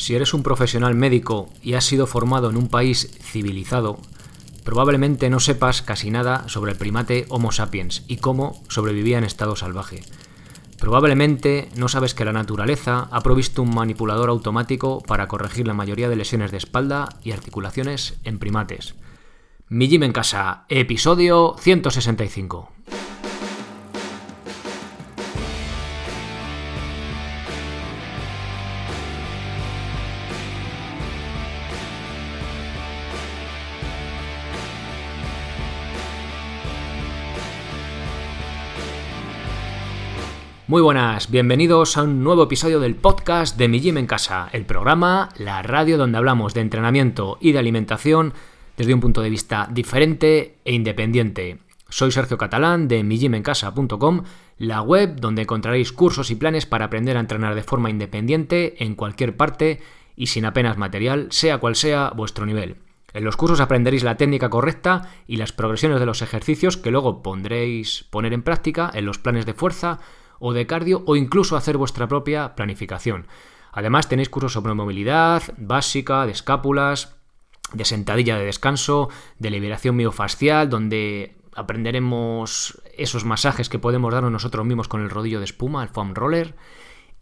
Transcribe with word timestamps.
Si 0.00 0.14
eres 0.14 0.32
un 0.32 0.42
profesional 0.42 0.94
médico 0.94 1.50
y 1.62 1.74
has 1.74 1.84
sido 1.84 2.06
formado 2.06 2.48
en 2.48 2.56
un 2.56 2.68
país 2.68 3.10
civilizado, 3.20 3.98
probablemente 4.64 5.28
no 5.28 5.40
sepas 5.40 5.82
casi 5.82 6.10
nada 6.10 6.48
sobre 6.48 6.72
el 6.72 6.78
primate 6.78 7.26
Homo 7.28 7.52
sapiens 7.52 8.04
y 8.08 8.16
cómo 8.16 8.62
sobrevivía 8.70 9.18
en 9.18 9.24
estado 9.24 9.56
salvaje. 9.56 10.02
Probablemente 10.78 11.68
no 11.76 11.88
sabes 11.88 12.14
que 12.14 12.24
la 12.24 12.32
naturaleza 12.32 13.08
ha 13.10 13.20
provisto 13.20 13.60
un 13.60 13.74
manipulador 13.74 14.30
automático 14.30 15.02
para 15.02 15.28
corregir 15.28 15.66
la 15.66 15.74
mayoría 15.74 16.08
de 16.08 16.16
lesiones 16.16 16.50
de 16.50 16.56
espalda 16.56 17.10
y 17.22 17.32
articulaciones 17.32 18.14
en 18.24 18.38
primates. 18.38 18.94
Mi 19.68 19.86
Gym 19.86 20.04
en 20.04 20.12
casa, 20.12 20.64
episodio 20.70 21.56
165. 21.58 22.70
Muy 40.70 40.82
buenas, 40.82 41.32
bienvenidos 41.32 41.96
a 41.96 42.04
un 42.04 42.22
nuevo 42.22 42.44
episodio 42.44 42.78
del 42.78 42.94
podcast 42.94 43.56
de 43.56 43.66
Mi 43.66 43.80
Gym 43.80 43.98
en 43.98 44.06
Casa, 44.06 44.48
el 44.52 44.66
programa, 44.66 45.28
la 45.36 45.62
radio 45.62 45.98
donde 45.98 46.16
hablamos 46.16 46.54
de 46.54 46.60
entrenamiento 46.60 47.38
y 47.40 47.50
de 47.50 47.58
alimentación 47.58 48.34
desde 48.76 48.94
un 48.94 49.00
punto 49.00 49.20
de 49.20 49.30
vista 49.30 49.68
diferente 49.68 50.58
e 50.64 50.72
independiente. 50.72 51.58
Soy 51.88 52.12
Sergio 52.12 52.38
Catalán 52.38 52.86
de 52.86 53.02
migymencasa.com, 53.02 54.22
la 54.58 54.80
web 54.82 55.16
donde 55.16 55.42
encontraréis 55.42 55.90
cursos 55.90 56.30
y 56.30 56.36
planes 56.36 56.66
para 56.66 56.84
aprender 56.84 57.16
a 57.16 57.20
entrenar 57.20 57.56
de 57.56 57.64
forma 57.64 57.90
independiente 57.90 58.84
en 58.84 58.94
cualquier 58.94 59.36
parte 59.36 59.80
y 60.14 60.28
sin 60.28 60.44
apenas 60.44 60.78
material, 60.78 61.26
sea 61.30 61.58
cual 61.58 61.74
sea 61.74 62.12
vuestro 62.14 62.46
nivel. 62.46 62.76
En 63.12 63.24
los 63.24 63.36
cursos 63.36 63.58
aprenderéis 63.58 64.04
la 64.04 64.16
técnica 64.16 64.50
correcta 64.50 65.10
y 65.26 65.34
las 65.34 65.50
progresiones 65.50 65.98
de 65.98 66.06
los 66.06 66.22
ejercicios 66.22 66.76
que 66.76 66.92
luego 66.92 67.24
pondréis 67.24 68.04
poner 68.10 68.32
en 68.32 68.42
práctica 68.42 68.88
en 68.94 69.04
los 69.04 69.18
planes 69.18 69.46
de 69.46 69.54
fuerza 69.54 69.98
o 70.40 70.52
de 70.52 70.66
cardio 70.66 71.04
o 71.06 71.14
incluso 71.14 71.56
hacer 71.56 71.76
vuestra 71.76 72.08
propia 72.08 72.56
planificación. 72.56 73.28
Además 73.72 74.08
tenéis 74.08 74.28
cursos 74.28 74.52
sobre 74.52 74.74
movilidad 74.74 75.42
básica, 75.56 76.26
de 76.26 76.32
escápulas, 76.32 77.14
de 77.72 77.84
sentadilla 77.84 78.36
de 78.36 78.46
descanso, 78.46 79.08
de 79.38 79.50
liberación 79.50 79.94
miofascial, 79.94 80.68
donde 80.68 81.36
aprenderemos 81.54 82.82
esos 82.96 83.24
masajes 83.24 83.68
que 83.68 83.78
podemos 83.78 84.12
darnos 84.12 84.32
nosotros 84.32 84.66
mismos 84.66 84.88
con 84.88 85.02
el 85.02 85.10
rodillo 85.10 85.38
de 85.38 85.44
espuma, 85.44 85.82
el 85.82 85.88
foam 85.88 86.14
roller. 86.14 86.56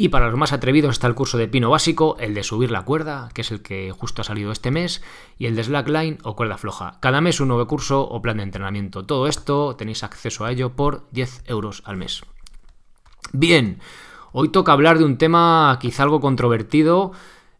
Y 0.00 0.10
para 0.10 0.28
los 0.28 0.38
más 0.38 0.52
atrevidos 0.52 0.92
está 0.92 1.08
el 1.08 1.16
curso 1.16 1.38
de 1.38 1.48
pino 1.48 1.70
básico, 1.70 2.16
el 2.20 2.32
de 2.32 2.44
subir 2.44 2.70
la 2.70 2.84
cuerda, 2.84 3.30
que 3.34 3.40
es 3.40 3.50
el 3.50 3.62
que 3.62 3.90
justo 3.90 4.22
ha 4.22 4.24
salido 4.24 4.52
este 4.52 4.70
mes, 4.70 5.02
y 5.38 5.46
el 5.46 5.56
de 5.56 5.64
slackline 5.64 6.18
o 6.22 6.36
cuerda 6.36 6.56
floja. 6.56 6.98
Cada 7.00 7.20
mes 7.20 7.40
un 7.40 7.48
nuevo 7.48 7.66
curso 7.66 8.02
o 8.02 8.22
plan 8.22 8.36
de 8.36 8.44
entrenamiento. 8.44 9.04
Todo 9.04 9.26
esto 9.26 9.74
tenéis 9.74 10.04
acceso 10.04 10.44
a 10.44 10.52
ello 10.52 10.76
por 10.76 11.08
10 11.10 11.42
euros 11.46 11.82
al 11.84 11.96
mes. 11.96 12.22
Bien, 13.32 13.78
hoy 14.32 14.48
toca 14.48 14.72
hablar 14.72 14.98
de 14.98 15.04
un 15.04 15.18
tema 15.18 15.78
quizá 15.80 16.02
algo 16.02 16.20
controvertido, 16.20 17.12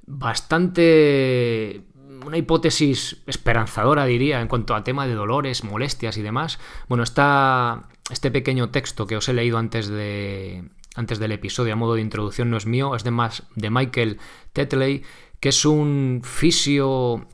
bastante 0.07 1.85
una 2.27 2.37
hipótesis 2.37 3.23
esperanzadora, 3.27 4.05
diría, 4.05 4.41
en 4.41 4.49
cuanto 4.49 4.75
a 4.75 4.85
tema 4.85 5.07
de 5.07 5.15
dolores, 5.15 5.65
molestias 5.65 6.17
y 6.17 6.23
demás. 6.23 6.59
Bueno, 6.89 7.05
está 7.05 7.89
este 8.11 8.31
pequeño 8.31 8.71
texto 8.71 9.07
que 9.07 9.17
os 9.17 9.29
he 9.29 9.33
leído 9.35 9.59
antes 9.59 9.89
de 9.89 10.65
antes 10.95 11.21
del 11.21 11.31
episodio 11.31 11.73
a 11.73 11.77
modo 11.77 11.95
de 11.95 12.01
introducción 12.01 12.51
no 12.51 12.57
es 12.57 12.67
mío, 12.67 12.97
es 12.97 13.05
de, 13.05 13.13
más, 13.13 13.45
de 13.55 13.71
Michael 13.71 14.19
Tetley, 14.53 15.05
que 15.39 15.51
es 15.51 15.65
un 15.65 16.23
fisio, 16.25 17.29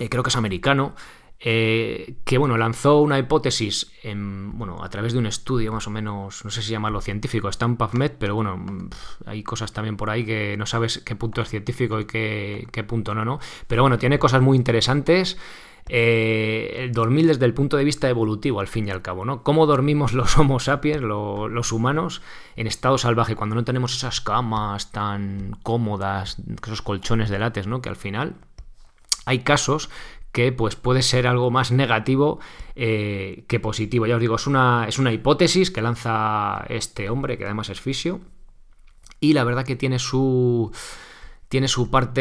eh, 0.00 0.08
creo 0.08 0.24
que 0.24 0.30
es 0.30 0.36
americano, 0.36 0.96
eh, 1.48 2.16
que 2.24 2.38
bueno, 2.38 2.58
lanzó 2.58 3.00
una 3.00 3.20
hipótesis 3.20 3.92
en, 4.02 4.58
bueno, 4.58 4.82
a 4.82 4.90
través 4.90 5.12
de 5.12 5.20
un 5.20 5.26
estudio 5.26 5.70
más 5.70 5.86
o 5.86 5.90
menos, 5.90 6.44
no 6.44 6.50
sé 6.50 6.60
si 6.60 6.72
llamarlo 6.72 7.00
científico, 7.00 7.48
está 7.48 7.66
en 7.66 7.76
PubMed, 7.76 8.14
pero 8.18 8.34
bueno, 8.34 8.66
hay 9.26 9.44
cosas 9.44 9.72
también 9.72 9.96
por 9.96 10.10
ahí 10.10 10.24
que 10.24 10.56
no 10.56 10.66
sabes 10.66 10.98
qué 11.06 11.14
punto 11.14 11.42
es 11.42 11.48
científico 11.48 12.00
y 12.00 12.04
qué, 12.04 12.84
punto 12.88 13.14
no, 13.14 13.24
¿no? 13.24 13.38
Pero 13.68 13.82
bueno, 13.82 13.96
tiene 13.96 14.18
cosas 14.18 14.42
muy 14.42 14.56
interesantes. 14.56 15.38
Eh, 15.88 16.78
el 16.78 16.90
dormir 16.90 17.28
desde 17.28 17.44
el 17.44 17.54
punto 17.54 17.76
de 17.76 17.84
vista 17.84 18.08
evolutivo, 18.08 18.58
al 18.58 18.66
fin 18.66 18.88
y 18.88 18.90
al 18.90 19.00
cabo, 19.00 19.24
¿no? 19.24 19.44
Cómo 19.44 19.66
dormimos 19.66 20.14
los 20.14 20.36
Homo 20.38 20.58
sapiens, 20.58 21.00
los 21.00 21.70
humanos, 21.70 22.22
en 22.56 22.66
estado 22.66 22.98
salvaje, 22.98 23.36
cuando 23.36 23.54
no 23.54 23.62
tenemos 23.62 23.94
esas 23.94 24.20
camas 24.20 24.90
tan 24.90 25.56
cómodas, 25.62 26.38
esos 26.64 26.82
colchones 26.82 27.30
de 27.30 27.38
látex, 27.38 27.68
¿no? 27.68 27.80
Que 27.82 27.88
al 27.88 27.94
final 27.94 28.34
hay 29.26 29.40
casos 29.40 29.90
que 30.36 30.52
pues 30.52 30.76
puede 30.76 31.00
ser 31.00 31.26
algo 31.26 31.50
más 31.50 31.72
negativo 31.72 32.40
eh, 32.74 33.46
que 33.48 33.58
positivo. 33.58 34.04
Ya 34.06 34.16
os 34.16 34.20
digo, 34.20 34.36
es 34.36 34.46
una, 34.46 34.84
es 34.86 34.98
una 34.98 35.10
hipótesis 35.10 35.70
que 35.70 35.80
lanza 35.80 36.66
este 36.68 37.08
hombre, 37.08 37.38
que 37.38 37.46
además 37.46 37.70
es 37.70 37.80
fisio, 37.80 38.20
y 39.18 39.32
la 39.32 39.44
verdad 39.44 39.64
que 39.64 39.76
tiene 39.76 39.98
su 39.98 40.70
tiene 41.48 41.68
su 41.68 41.90
parte 41.90 42.20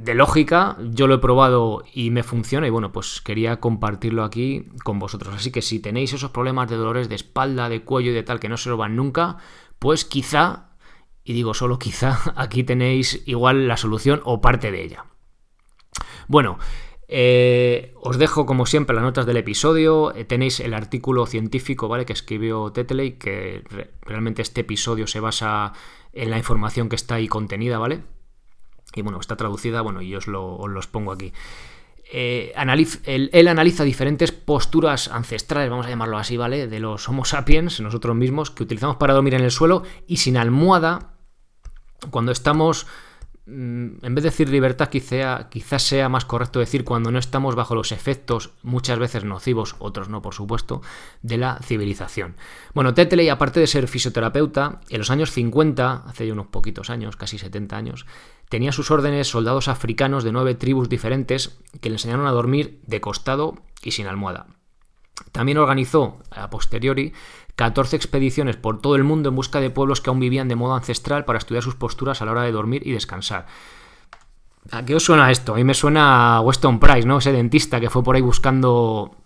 de 0.00 0.14
lógica. 0.14 0.78
Yo 0.88 1.06
lo 1.06 1.16
he 1.16 1.18
probado 1.18 1.84
y 1.92 2.08
me 2.08 2.22
funciona 2.22 2.66
y 2.66 2.70
bueno, 2.70 2.92
pues 2.92 3.20
quería 3.20 3.60
compartirlo 3.60 4.24
aquí 4.24 4.64
con 4.82 4.98
vosotros. 4.98 5.34
Así 5.34 5.52
que 5.52 5.60
si 5.60 5.80
tenéis 5.80 6.14
esos 6.14 6.30
problemas 6.30 6.70
de 6.70 6.76
dolores 6.76 7.10
de 7.10 7.16
espalda, 7.16 7.68
de 7.68 7.82
cuello 7.82 8.12
y 8.12 8.14
de 8.14 8.22
tal 8.22 8.40
que 8.40 8.48
no 8.48 8.56
se 8.56 8.70
lo 8.70 8.78
van 8.78 8.96
nunca, 8.96 9.36
pues 9.78 10.06
quizá, 10.06 10.70
y 11.24 11.34
digo 11.34 11.52
solo 11.52 11.78
quizá, 11.78 12.20
aquí 12.36 12.64
tenéis 12.64 13.22
igual 13.26 13.68
la 13.68 13.76
solución 13.76 14.22
o 14.24 14.40
parte 14.40 14.70
de 14.70 14.82
ella. 14.82 15.04
Bueno, 16.28 16.58
eh, 17.08 17.94
os 18.00 18.18
dejo 18.18 18.46
como 18.46 18.66
siempre 18.66 18.94
las 18.94 19.04
notas 19.04 19.26
del 19.26 19.36
episodio. 19.36 20.14
Eh, 20.14 20.24
tenéis 20.24 20.60
el 20.60 20.74
artículo 20.74 21.26
científico, 21.26 21.88
¿vale? 21.88 22.04
Que 22.04 22.12
escribió 22.12 22.72
Tetley, 22.72 23.12
que 23.12 23.62
realmente 24.02 24.42
este 24.42 24.62
episodio 24.62 25.06
se 25.06 25.20
basa 25.20 25.72
en 26.12 26.30
la 26.30 26.38
información 26.38 26.88
que 26.88 26.96
está 26.96 27.16
ahí 27.16 27.28
contenida, 27.28 27.78
¿vale? 27.78 28.02
Y 28.94 29.02
bueno, 29.02 29.20
está 29.20 29.36
traducida, 29.36 29.82
bueno, 29.82 30.02
y 30.02 30.14
os, 30.14 30.26
os 30.28 30.70
los 30.70 30.86
pongo 30.86 31.12
aquí. 31.12 31.32
Eh, 32.12 32.54
él, 33.04 33.48
analiza 33.48 33.82
diferentes 33.82 34.30
posturas 34.30 35.08
ancestrales, 35.08 35.70
vamos 35.70 35.86
a 35.86 35.88
llamarlo 35.88 36.18
así, 36.18 36.36
¿vale? 36.36 36.68
De 36.68 36.78
los 36.78 37.08
Homo 37.08 37.24
sapiens, 37.24 37.80
nosotros 37.80 38.14
mismos, 38.14 38.50
que 38.50 38.62
utilizamos 38.62 38.96
para 38.96 39.14
dormir 39.14 39.34
en 39.34 39.42
el 39.42 39.50
suelo 39.50 39.82
y 40.06 40.18
sin 40.18 40.36
almohada 40.36 41.14
cuando 42.10 42.30
estamos 42.30 42.86
en 43.46 44.00
vez 44.00 44.24
de 44.24 44.30
decir 44.30 44.48
libertad, 44.48 44.88
quizás 44.88 45.82
sea 45.82 46.08
más 46.08 46.24
correcto 46.24 46.58
decir 46.58 46.82
cuando 46.82 47.12
no 47.12 47.18
estamos 47.18 47.54
bajo 47.54 47.76
los 47.76 47.92
efectos, 47.92 48.50
muchas 48.62 48.98
veces 48.98 49.22
nocivos, 49.24 49.76
otros 49.78 50.08
no, 50.08 50.20
por 50.20 50.34
supuesto, 50.34 50.82
de 51.22 51.38
la 51.38 51.60
civilización. 51.62 52.34
Bueno, 52.74 52.92
Tetley, 52.92 53.28
aparte 53.28 53.60
de 53.60 53.68
ser 53.68 53.86
fisioterapeuta, 53.86 54.80
en 54.88 54.98
los 54.98 55.10
años 55.10 55.30
50, 55.30 56.04
hace 56.06 56.26
ya 56.26 56.32
unos 56.32 56.48
poquitos 56.48 56.90
años, 56.90 57.16
casi 57.16 57.38
70 57.38 57.76
años, 57.76 58.06
tenía 58.48 58.72
sus 58.72 58.90
órdenes 58.90 59.28
soldados 59.28 59.68
africanos 59.68 60.24
de 60.24 60.32
nueve 60.32 60.56
tribus 60.56 60.88
diferentes 60.88 61.58
que 61.80 61.88
le 61.88 61.96
enseñaron 61.96 62.26
a 62.26 62.32
dormir 62.32 62.80
de 62.86 63.00
costado 63.00 63.54
y 63.82 63.92
sin 63.92 64.08
almohada. 64.08 64.46
También 65.32 65.58
organizó, 65.58 66.18
a 66.30 66.50
posteriori, 66.50 67.12
14 67.56 67.96
expediciones 67.96 68.56
por 68.56 68.80
todo 68.80 68.96
el 68.96 69.04
mundo 69.04 69.30
en 69.30 69.34
busca 69.34 69.60
de 69.60 69.70
pueblos 69.70 70.00
que 70.00 70.10
aún 70.10 70.20
vivían 70.20 70.48
de 70.48 70.56
modo 70.56 70.74
ancestral 70.74 71.24
para 71.24 71.38
estudiar 71.38 71.62
sus 71.62 71.74
posturas 71.74 72.20
a 72.20 72.26
la 72.26 72.32
hora 72.32 72.42
de 72.42 72.52
dormir 72.52 72.86
y 72.86 72.92
descansar. 72.92 73.46
¿A 74.70 74.84
qué 74.84 74.94
os 74.94 75.04
suena 75.04 75.30
esto? 75.30 75.54
A 75.54 75.56
mí 75.56 75.64
me 75.64 75.74
suena 75.74 76.36
a 76.36 76.40
Weston 76.40 76.78
Price, 76.78 77.06
¿no? 77.06 77.18
Ese 77.18 77.32
dentista 77.32 77.80
que 77.80 77.88
fue 77.88 78.02
por 78.02 78.16
ahí 78.16 78.22
buscando 78.22 79.16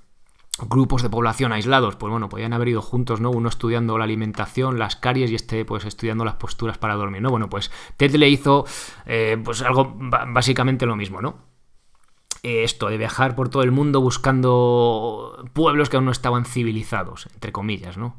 grupos 0.69 1.03
de 1.03 1.09
población 1.09 1.53
aislados. 1.53 1.97
Pues 1.97 2.11
bueno, 2.11 2.29
podían 2.29 2.53
haber 2.53 2.69
ido 2.69 2.83
juntos, 2.83 3.21
¿no? 3.21 3.31
Uno 3.31 3.49
estudiando 3.49 3.97
la 3.99 4.05
alimentación, 4.05 4.79
las 4.79 4.97
caries 4.97 5.31
y 5.31 5.35
este, 5.35 5.65
pues 5.65 5.85
estudiando 5.85 6.25
las 6.25 6.35
posturas 6.35 6.79
para 6.79 6.95
dormir, 6.95 7.23
¿no? 7.23 7.31
Bueno, 7.31 7.49
pues 7.49 7.71
Ted 7.97 8.15
le 8.15 8.29
hizo, 8.29 8.65
eh, 9.07 9.41
pues 9.43 9.63
algo 9.63 9.97
básicamente 9.97 10.87
lo 10.87 10.97
mismo, 10.97 11.23
¿no? 11.23 11.51
Esto 12.43 12.89
de 12.89 12.97
viajar 12.97 13.35
por 13.35 13.51
todo 13.51 13.63
el 13.63 13.71
mundo 13.71 14.01
buscando 14.01 15.45
pueblos 15.53 15.89
que 15.91 15.97
aún 15.97 16.07
no 16.07 16.13
estaban 16.13 16.45
civilizados, 16.45 17.27
entre 17.35 17.53
comillas, 17.53 17.99
¿no? 17.99 18.19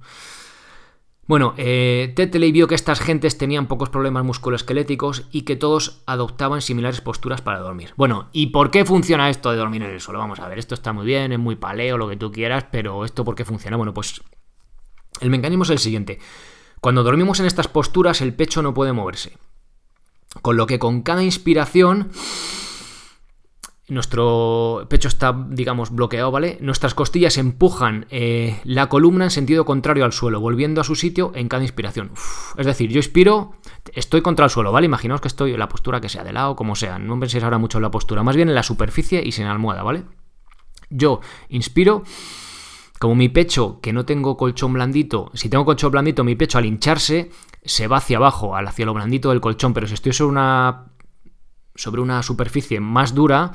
Bueno, 1.31 1.53
eh, 1.56 2.12
Tetley 2.15 2.51
vio 2.51 2.68
que 2.68 2.75
estas 2.75 3.00
gentes 3.00 3.38
tenían 3.38 3.68
pocos 3.68 3.89
problemas 3.89 4.25
musculoesqueléticos 4.25 5.27
y 5.31 5.44
que 5.44 5.56
todos 5.56 6.01
adoptaban 6.06 6.62
similares 6.62 7.00
posturas 7.00 7.41
para 7.41 7.59
dormir. 7.59 7.94
Bueno, 7.95 8.27
¿y 8.33 8.47
por 8.47 8.69
qué 8.69 8.83
funciona 8.83 9.29
esto 9.29 9.50
de 9.50 9.57
dormir 9.57 9.81
en 9.83 9.91
el 9.91 10.01
suelo? 10.01 10.19
Vamos 10.19 10.39
a 10.39 10.50
ver, 10.50 10.59
esto 10.59 10.75
está 10.75 10.91
muy 10.91 11.06
bien, 11.06 11.31
es 11.31 11.39
muy 11.39 11.56
paleo, 11.56 11.97
lo 11.97 12.09
que 12.09 12.18
tú 12.18 12.31
quieras, 12.31 12.65
pero 12.69 13.06
¿esto 13.06 13.23
por 13.23 13.35
qué 13.35 13.45
funciona? 13.45 13.77
Bueno, 13.77 13.94
pues 13.94 14.21
el 15.21 15.29
mecanismo 15.29 15.63
es 15.63 15.69
el 15.69 15.79
siguiente. 15.79 16.19
Cuando 16.81 17.03
dormimos 17.03 17.39
en 17.39 17.45
estas 17.45 17.68
posturas, 17.68 18.19
el 18.21 18.33
pecho 18.33 18.62
no 18.62 18.73
puede 18.73 18.91
moverse. 18.91 19.38
Con 20.41 20.57
lo 20.57 20.68
que 20.68 20.79
con 20.79 21.01
cada 21.01 21.23
inspiración 21.23 22.12
nuestro 23.92 24.86
pecho 24.90 25.10
está, 25.10 25.38
digamos, 25.50 25.92
bloqueado, 25.92 26.32
¿vale? 26.32 26.58
Nuestras 26.62 26.94
costillas 26.94 27.38
empujan 27.38 28.06
eh, 28.10 28.62
la 28.64 28.88
columna 28.88 29.26
en 29.26 29.32
sentido 29.32 29.66
contrario 29.66 30.06
al 30.06 30.14
suelo, 30.14 30.40
volviendo 30.40 30.80
a 30.80 30.86
su 30.86 30.96
sitio 30.96 31.34
en 31.36 31.50
cada 31.50 31.64
inspiración. 31.64 32.12
es 32.58 32.66
decir, 32.66 32.90
yo 32.90 33.00
inspiro, 33.00 33.52
estoy 33.92 34.22
contra 34.22 34.46
el 34.46 34.50
suelo, 34.50 34.72
¿vale? 34.72 34.86
Imaginaos 34.86 35.20
que 35.20 35.28
estoy 35.28 35.52
en 35.52 35.60
la 35.60 35.68
postura 35.68 36.00
que 36.00 36.08
sea 36.08 36.24
de 36.24 36.32
lado, 36.32 36.56
como 36.56 36.78
sea. 36.78 37.00
No 37.00 37.20
penséis 37.20 37.44
ahora 37.44 37.58
mucho 37.58 37.80
en 37.80 37.82
la 37.82 37.92
postura, 37.92 38.24
más 38.24 38.38
bien 38.38 38.48
en 38.48 38.56
la 38.56 38.64
superficie 38.64 39.22
y 39.26 39.34
sin 39.34 39.46
almohada, 39.46 39.84
¿vale? 39.84 40.06
Yo 40.90 41.20
inspiro, 41.50 42.04
como 42.98 43.16
mi 43.16 43.28
pecho, 43.28 43.82
que 43.82 43.92
no 43.92 44.06
tengo 44.06 44.38
colchón 44.38 44.72
blandito, 44.72 45.32
si 45.34 45.50
tengo 45.50 45.66
colchón 45.66 45.92
blandito, 45.92 46.24
mi 46.24 46.36
pecho 46.36 46.58
al 46.58 46.66
hincharse 46.66 47.30
se 47.66 47.88
va 47.88 47.98
hacia 47.98 48.18
abajo, 48.18 48.56
hacia 48.56 48.86
lo 48.86 48.94
blandito 48.94 49.32
del 49.32 49.42
colchón, 49.42 49.74
pero 49.74 49.86
si 49.86 49.96
estoy 49.96 50.14
sobre 50.14 50.32
una 50.32 50.86
sobre 51.76 52.02
una 52.02 52.22
superficie 52.24 52.80
más 52.80 53.16
dura, 53.16 53.52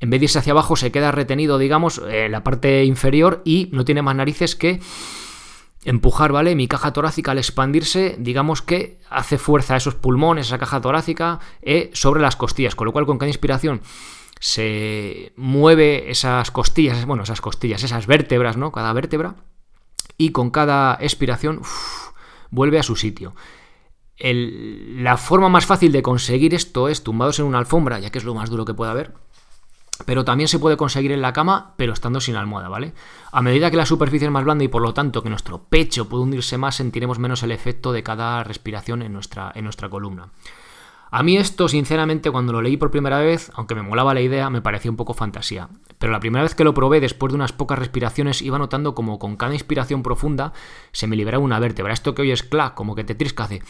en 0.00 0.10
vez 0.10 0.20
de 0.20 0.24
irse 0.24 0.38
hacia 0.38 0.52
abajo, 0.52 0.76
se 0.76 0.92
queda 0.92 1.12
retenido, 1.12 1.58
digamos, 1.58 2.00
en 2.08 2.32
la 2.32 2.44
parte 2.44 2.84
inferior 2.84 3.42
y 3.44 3.68
no 3.72 3.84
tiene 3.84 4.02
más 4.02 4.16
narices 4.16 4.56
que 4.56 4.80
empujar, 5.84 6.32
¿vale? 6.32 6.54
Mi 6.54 6.68
caja 6.68 6.92
torácica 6.92 7.32
al 7.32 7.38
expandirse, 7.38 8.16
digamos 8.18 8.62
que 8.62 8.98
hace 9.10 9.38
fuerza 9.38 9.74
a 9.74 9.76
esos 9.78 9.94
pulmones, 9.94 10.46
esa 10.46 10.58
caja 10.58 10.80
torácica, 10.80 11.40
eh, 11.62 11.90
sobre 11.94 12.20
las 12.20 12.36
costillas, 12.36 12.74
con 12.74 12.86
lo 12.86 12.92
cual 12.92 13.06
con 13.06 13.18
cada 13.18 13.28
inspiración 13.28 13.80
se 14.40 15.32
mueve 15.36 16.10
esas 16.10 16.50
costillas, 16.50 17.04
bueno, 17.06 17.22
esas 17.22 17.40
costillas, 17.40 17.82
esas 17.82 18.06
vértebras, 18.06 18.56
¿no? 18.56 18.72
Cada 18.72 18.92
vértebra, 18.92 19.36
y 20.16 20.30
con 20.30 20.50
cada 20.50 20.98
expiración 21.00 21.62
vuelve 22.50 22.78
a 22.78 22.82
su 22.82 22.96
sitio 22.96 23.34
la 24.20 25.16
forma 25.16 25.48
más 25.48 25.66
fácil 25.66 25.92
de 25.92 26.02
conseguir 26.02 26.54
esto 26.54 26.88
es 26.88 27.04
tumbados 27.04 27.38
en 27.38 27.46
una 27.46 27.58
alfombra, 27.58 28.00
ya 28.00 28.10
que 28.10 28.18
es 28.18 28.24
lo 28.24 28.34
más 28.34 28.50
duro 28.50 28.64
que 28.64 28.74
puede 28.74 28.90
haber. 28.90 29.14
Pero 30.06 30.24
también 30.24 30.48
se 30.48 30.58
puede 30.58 30.76
conseguir 30.76 31.12
en 31.12 31.22
la 31.22 31.32
cama, 31.32 31.74
pero 31.76 31.92
estando 31.92 32.20
sin 32.20 32.36
almohada, 32.36 32.68
¿vale? 32.68 32.94
A 33.32 33.42
medida 33.42 33.70
que 33.70 33.76
la 33.76 33.86
superficie 33.86 34.26
es 34.26 34.32
más 34.32 34.44
blanda 34.44 34.64
y 34.64 34.68
por 34.68 34.82
lo 34.82 34.94
tanto 34.94 35.22
que 35.22 35.28
nuestro 35.28 35.64
pecho 35.64 36.08
puede 36.08 36.22
hundirse 36.22 36.56
más, 36.56 36.76
sentiremos 36.76 37.18
menos 37.18 37.42
el 37.42 37.50
efecto 37.50 37.92
de 37.92 38.02
cada 38.02 38.44
respiración 38.44 39.02
en 39.02 39.12
nuestra, 39.12 39.50
en 39.54 39.64
nuestra 39.64 39.88
columna. 39.88 40.30
A 41.10 41.22
mí 41.22 41.38
esto, 41.38 41.68
sinceramente, 41.68 42.30
cuando 42.30 42.52
lo 42.52 42.60
leí 42.60 42.76
por 42.76 42.90
primera 42.90 43.18
vez, 43.18 43.50
aunque 43.54 43.74
me 43.74 43.82
molaba 43.82 44.12
la 44.12 44.20
idea, 44.20 44.50
me 44.50 44.60
parecía 44.60 44.90
un 44.90 44.96
poco 44.96 45.14
fantasía. 45.14 45.70
Pero 45.98 46.12
la 46.12 46.20
primera 46.20 46.42
vez 46.42 46.54
que 46.54 46.64
lo 46.64 46.74
probé, 46.74 47.00
después 47.00 47.32
de 47.32 47.36
unas 47.36 47.52
pocas 47.52 47.78
respiraciones, 47.78 48.42
iba 48.42 48.58
notando 48.58 48.94
como 48.94 49.18
con 49.18 49.36
cada 49.36 49.54
inspiración 49.54 50.02
profunda 50.02 50.52
se 50.92 51.06
me 51.06 51.16
liberaba 51.16 51.42
una 51.42 51.60
vértebra. 51.60 51.94
Esto 51.94 52.14
que 52.14 52.22
hoy 52.22 52.30
es 52.30 52.42
clac, 52.42 52.74
como 52.74 52.94
que 52.94 53.04
te 53.04 53.14
trisca, 53.14 53.44
hace 53.44 53.62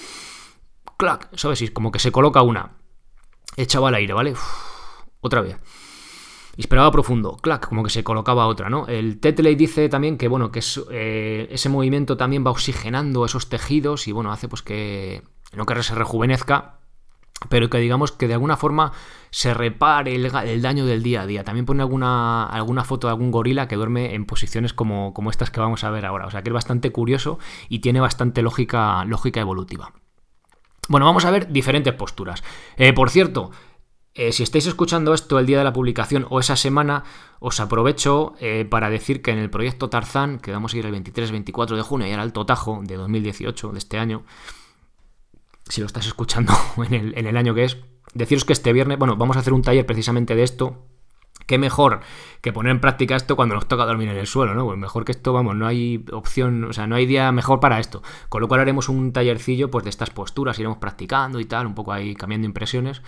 clac, 0.96 1.28
¿sabes? 1.36 1.62
Y 1.62 1.68
como 1.68 1.92
que 1.92 2.00
se 2.00 2.10
coloca 2.10 2.42
una. 2.42 2.72
Echaba 3.56 3.88
al 3.88 3.94
aire, 3.94 4.14
¿vale? 4.14 4.34
otra 5.20 5.40
vez. 5.40 5.56
Inspiraba 6.58 6.90
profundo, 6.90 7.36
clac, 7.36 7.68
como 7.68 7.84
que 7.84 7.90
se 7.90 8.02
colocaba 8.02 8.48
otra, 8.48 8.68
¿no? 8.68 8.88
El 8.88 9.20
Tetley 9.20 9.54
dice 9.54 9.88
también 9.88 10.18
que, 10.18 10.26
bueno, 10.26 10.50
que 10.50 10.60
eh, 10.90 11.46
ese 11.52 11.68
movimiento 11.68 12.16
también 12.16 12.44
va 12.44 12.50
oxigenando 12.50 13.24
esos 13.24 13.48
tejidos 13.48 14.08
y, 14.08 14.12
bueno, 14.12 14.32
hace 14.32 14.48
pues 14.48 14.62
que 14.62 15.22
no 15.54 15.66
que 15.66 15.80
se 15.84 15.94
rejuvenezca, 15.94 16.80
pero 17.48 17.70
que 17.70 17.78
digamos 17.78 18.10
que 18.10 18.26
de 18.26 18.34
alguna 18.34 18.56
forma 18.56 18.90
se 19.30 19.54
repare 19.54 20.16
el, 20.16 20.60
daño 20.60 20.84
del 20.84 21.04
día 21.04 21.22
a 21.22 21.26
día. 21.26 21.44
También 21.44 21.64
pone 21.64 21.80
alguna, 21.80 22.46
alguna 22.46 22.82
foto 22.82 23.06
de 23.06 23.12
algún 23.12 23.30
gorila 23.30 23.68
que 23.68 23.76
duerme 23.76 24.16
en 24.16 24.26
posiciones 24.26 24.72
como, 24.72 25.14
como 25.14 25.30
estas 25.30 25.52
que 25.52 25.60
vamos 25.60 25.84
a 25.84 25.90
ver 25.90 26.06
ahora. 26.06 26.26
O 26.26 26.30
sea 26.32 26.42
que 26.42 26.50
es 26.50 26.54
bastante 26.54 26.90
curioso 26.90 27.38
y 27.68 27.78
tiene 27.78 28.00
bastante 28.00 28.42
lógica, 28.42 29.04
lógica 29.04 29.38
evolutiva. 29.38 29.92
Bueno, 30.88 31.06
vamos 31.06 31.24
a 31.24 31.30
ver 31.30 31.52
diferentes 31.52 31.94
posturas. 31.94 32.42
Eh, 32.76 32.92
por 32.92 33.10
cierto, 33.10 33.52
eh, 34.18 34.32
si 34.32 34.42
estáis 34.42 34.66
escuchando 34.66 35.14
esto 35.14 35.38
el 35.38 35.46
día 35.46 35.58
de 35.58 35.64
la 35.64 35.72
publicación 35.72 36.26
o 36.28 36.40
esa 36.40 36.56
semana, 36.56 37.04
os 37.38 37.60
aprovecho 37.60 38.34
eh, 38.40 38.66
para 38.68 38.90
decir 38.90 39.22
que 39.22 39.30
en 39.30 39.38
el 39.38 39.48
proyecto 39.48 39.88
Tarzán, 39.88 40.40
que 40.40 40.50
vamos 40.50 40.74
a 40.74 40.78
ir 40.78 40.86
el 40.86 40.92
23-24 40.92 41.76
de 41.76 41.82
junio 41.82 42.08
y 42.08 42.10
al 42.10 42.18
Alto 42.18 42.44
Tajo 42.44 42.80
de 42.82 42.96
2018, 42.96 43.70
de 43.70 43.78
este 43.78 43.96
año, 43.96 44.24
si 45.68 45.80
lo 45.80 45.86
estás 45.86 46.08
escuchando 46.08 46.52
en 46.90 47.26
el, 47.26 47.36
año 47.36 47.54
que 47.54 47.62
es, 47.62 47.76
deciros 48.12 48.44
que 48.44 48.54
este 48.54 48.72
viernes, 48.72 48.98
bueno, 48.98 49.14
vamos 49.14 49.36
a 49.36 49.40
hacer 49.40 49.52
un 49.52 49.62
taller 49.62 49.86
precisamente 49.86 50.34
de 50.34 50.42
esto 50.42 50.84
qué 51.46 51.56
mejor 51.56 52.00
que 52.40 52.52
poner 52.52 52.72
en 52.72 52.80
práctica 52.80 53.14
esto 53.14 53.36
cuando 53.36 53.54
nos 53.54 53.68
toca 53.68 53.86
dormir 53.86 54.08
en 54.08 54.16
el 54.16 54.26
suelo, 54.26 54.52
¿no? 54.52 54.64
Pues 54.66 54.76
mejor 54.78 55.04
que 55.04 55.12
esto, 55.12 55.32
vamos, 55.32 55.54
no 55.54 55.64
hay 55.64 56.04
opción, 56.10 56.64
o 56.64 56.72
sea, 56.72 56.88
no 56.88 56.96
hay 56.96 57.06
día 57.06 57.30
mejor 57.30 57.60
para 57.60 57.78
esto. 57.78 58.02
Con 58.28 58.40
lo 58.40 58.48
cual 58.48 58.62
haremos 58.62 58.88
un 58.88 59.12
tallercillo 59.12 59.70
pues 59.70 59.84
de 59.84 59.90
estas 59.90 60.10
posturas, 60.10 60.58
iremos 60.58 60.78
practicando 60.78 61.38
y 61.38 61.44
tal, 61.44 61.68
un 61.68 61.76
poco 61.76 61.92
ahí 61.92 62.16
cambiando 62.16 62.46
impresiones. 62.46 63.00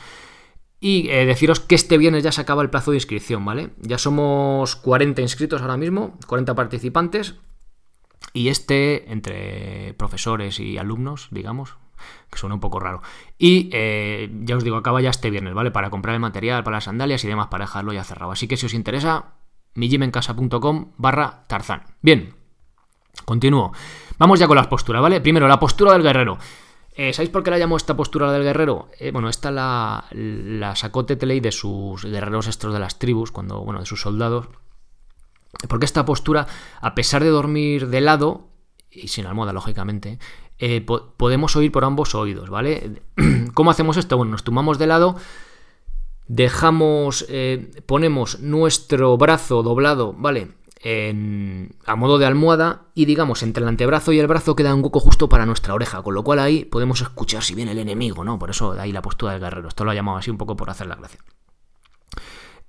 Y 0.80 1.10
eh, 1.10 1.26
deciros 1.26 1.60
que 1.60 1.74
este 1.74 1.98
viernes 1.98 2.24
ya 2.24 2.32
se 2.32 2.40
acaba 2.40 2.62
el 2.62 2.70
plazo 2.70 2.90
de 2.90 2.96
inscripción, 2.96 3.44
¿vale? 3.44 3.70
Ya 3.80 3.98
somos 3.98 4.76
40 4.76 5.20
inscritos 5.20 5.60
ahora 5.60 5.76
mismo, 5.76 6.18
40 6.26 6.54
participantes. 6.54 7.36
Y 8.32 8.48
este, 8.48 9.12
entre 9.12 9.94
profesores 9.94 10.58
y 10.58 10.78
alumnos, 10.78 11.28
digamos, 11.30 11.76
que 12.30 12.38
suena 12.38 12.54
un 12.54 12.60
poco 12.60 12.80
raro. 12.80 13.02
Y 13.36 13.68
eh, 13.72 14.30
ya 14.42 14.56
os 14.56 14.64
digo, 14.64 14.76
acaba 14.76 15.02
ya 15.02 15.10
este 15.10 15.30
viernes, 15.30 15.52
¿vale? 15.52 15.70
Para 15.70 15.90
comprar 15.90 16.14
el 16.14 16.20
material, 16.20 16.64
para 16.64 16.78
las 16.78 16.84
sandalias 16.84 17.24
y 17.24 17.28
demás, 17.28 17.48
para 17.48 17.66
dejarlo 17.66 17.92
ya 17.92 18.04
cerrado. 18.04 18.32
Así 18.32 18.48
que 18.48 18.56
si 18.56 18.64
os 18.64 18.72
interesa, 18.72 19.34
mijimencasa.com 19.74 20.92
barra 20.96 21.44
tarzán. 21.46 21.82
Bien, 22.00 22.34
continúo. 23.26 23.72
Vamos 24.18 24.38
ya 24.38 24.46
con 24.46 24.56
las 24.56 24.66
posturas, 24.68 25.02
¿vale? 25.02 25.20
Primero, 25.20 25.46
la 25.46 25.60
postura 25.60 25.92
del 25.92 26.02
guerrero. 26.02 26.38
Eh, 27.02 27.14
¿Sabéis 27.14 27.30
por 27.30 27.42
qué 27.42 27.50
la 27.50 27.56
llamo 27.56 27.78
esta 27.78 27.96
postura 27.96 28.30
del 28.30 28.42
guerrero? 28.42 28.90
Eh, 28.98 29.10
bueno, 29.10 29.30
esta 29.30 29.50
la, 29.50 30.04
la 30.10 30.76
sacó 30.76 31.06
Tetley 31.06 31.40
de 31.40 31.50
sus 31.50 32.04
guerreros 32.04 32.46
estos 32.46 32.74
de 32.74 32.78
las 32.78 32.98
tribus, 32.98 33.32
cuando, 33.32 33.64
bueno, 33.64 33.80
de 33.80 33.86
sus 33.86 34.02
soldados. 34.02 34.48
Porque 35.66 35.86
esta 35.86 36.04
postura, 36.04 36.46
a 36.82 36.94
pesar 36.94 37.24
de 37.24 37.30
dormir 37.30 37.88
de 37.88 38.02
lado, 38.02 38.48
y 38.90 39.08
sin 39.08 39.24
almohada, 39.24 39.54
lógicamente, 39.54 40.18
eh, 40.58 40.82
podemos 40.82 41.56
oír 41.56 41.72
por 41.72 41.86
ambos 41.86 42.14
oídos, 42.14 42.50
¿vale? 42.50 43.00
¿Cómo 43.54 43.70
hacemos 43.70 43.96
esto? 43.96 44.18
Bueno, 44.18 44.32
nos 44.32 44.44
tumbamos 44.44 44.78
de 44.78 44.86
lado, 44.86 45.16
dejamos, 46.26 47.26
ponemos 47.86 48.40
nuestro 48.40 49.16
brazo 49.16 49.62
doblado, 49.62 50.12
¿vale? 50.12 50.48
A 50.82 51.96
modo 51.96 52.18
de 52.18 52.24
almohada 52.24 52.86
y 52.94 53.04
digamos 53.04 53.42
entre 53.42 53.62
el 53.62 53.68
antebrazo 53.68 54.12
y 54.12 54.18
el 54.18 54.26
brazo 54.26 54.56
queda 54.56 54.74
un 54.74 54.82
hueco 54.82 55.00
justo 55.00 55.28
para 55.28 55.44
nuestra 55.44 55.74
oreja, 55.74 56.02
con 56.02 56.14
lo 56.14 56.24
cual 56.24 56.38
ahí 56.38 56.64
podemos 56.64 57.02
escuchar 57.02 57.42
si 57.42 57.54
viene 57.54 57.72
el 57.72 57.78
enemigo, 57.78 58.24
¿no? 58.24 58.38
Por 58.38 58.48
eso 58.48 58.72
de 58.72 58.80
ahí 58.80 58.92
la 58.92 59.02
postura 59.02 59.32
del 59.32 59.42
guerrero. 59.42 59.68
Esto 59.68 59.84
lo 59.84 59.92
he 59.92 59.94
llamado 59.94 60.16
así 60.16 60.30
un 60.30 60.38
poco 60.38 60.56
por 60.56 60.70
hacer 60.70 60.86
la 60.86 60.96
gracia. 60.96 61.20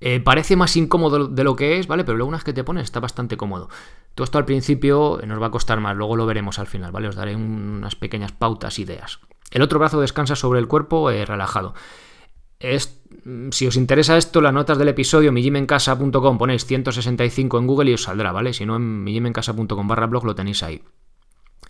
Eh, 0.02 0.20
parece 0.20 0.56
más 0.56 0.76
incómodo 0.76 1.28
de 1.28 1.44
lo 1.44 1.56
que 1.56 1.80
es, 1.80 1.88
¿vale? 1.88 2.04
Pero 2.04 2.18
luego 2.18 2.28
una 2.28 2.38
vez 2.38 2.44
que 2.44 2.54
te 2.54 2.64
pones 2.64 2.84
está 2.84 3.00
bastante 3.00 3.38
cómodo. 3.38 3.70
Todo 4.16 4.26
esto 4.26 4.40
al 4.40 4.46
principio 4.46 5.22
nos 5.26 5.42
va 5.42 5.48
a 5.48 5.52
costar 5.52 5.80
más, 5.80 5.96
luego 5.96 6.18
lo 6.18 6.26
veremos 6.26 6.60
al 6.60 6.68
final, 6.68 6.92
¿vale? 6.92 7.08
Os 7.08 7.16
daré 7.16 7.36
unas 7.36 7.96
pequeñas 7.96 8.32
pautas, 8.32 8.80
ideas. 8.80 9.20
El 9.52 9.62
otro 9.62 9.80
brazo 9.80 10.02
descansa 10.02 10.36
sobre 10.36 10.60
el 10.60 10.68
cuerpo 10.68 11.12
eh, 11.12 11.24
relajado. 11.26 11.76
Mm, 13.26 13.50
si 13.52 13.68
os 13.68 13.76
interesa 13.76 14.18
esto, 14.18 14.42
las 14.42 14.54
notas 14.54 14.78
del 14.78 14.90
episodio, 14.90 15.32
mijimencasa.com, 15.32 16.38
ponéis 16.38 16.66
165 16.66 17.60
en 17.60 17.68
Google 17.68 17.92
y 17.92 17.94
os 17.94 18.04
saldrá, 18.04 18.32
¿vale? 18.32 18.54
Si 18.54 18.66
no, 18.66 18.76
en 18.76 19.04
mijimencasa.com 19.04 19.88
barra 19.88 20.08
blog 20.08 20.26
lo 20.26 20.36
tenéis 20.36 20.64
ahí. 20.64 20.84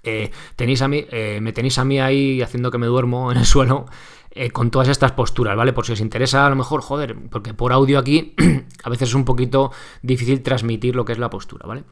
Eh, 0.04 0.32
tenéis 0.56 0.82
a 0.82 0.88
mí, 0.88 1.06
me 1.42 1.54
tenéis 1.54 1.78
a 1.78 1.86
mí 1.86 2.00
ahí 2.00 2.42
haciendo 2.42 2.72
que 2.72 2.80
me 2.80 2.88
duermo 2.88 3.32
en 3.32 3.38
el 3.38 3.46
suelo 3.46 3.86
eh, 4.34 4.50
con 4.52 4.72
todas 4.72 4.88
estas 4.88 5.12
posturas, 5.12 5.58
¿vale? 5.58 5.74
Por 5.74 5.86
si 5.86 5.92
os 5.92 6.00
interesa, 6.00 6.46
a 6.46 6.50
lo 6.50 6.56
mejor, 6.56 6.82
joder, 6.82 7.18
porque 7.30 7.54
por 7.54 7.74
audio 7.74 8.00
aquí 8.00 8.34
a 8.84 8.90
veces 8.90 9.10
es 9.10 9.16
un 9.16 9.26
poquito 9.26 9.74
difícil 10.02 10.42
transmitir 10.42 10.96
lo 10.96 11.04
que 11.04 11.12
es 11.12 11.20
la 11.20 11.30
postura, 11.30 11.68
¿vale? 11.68 11.84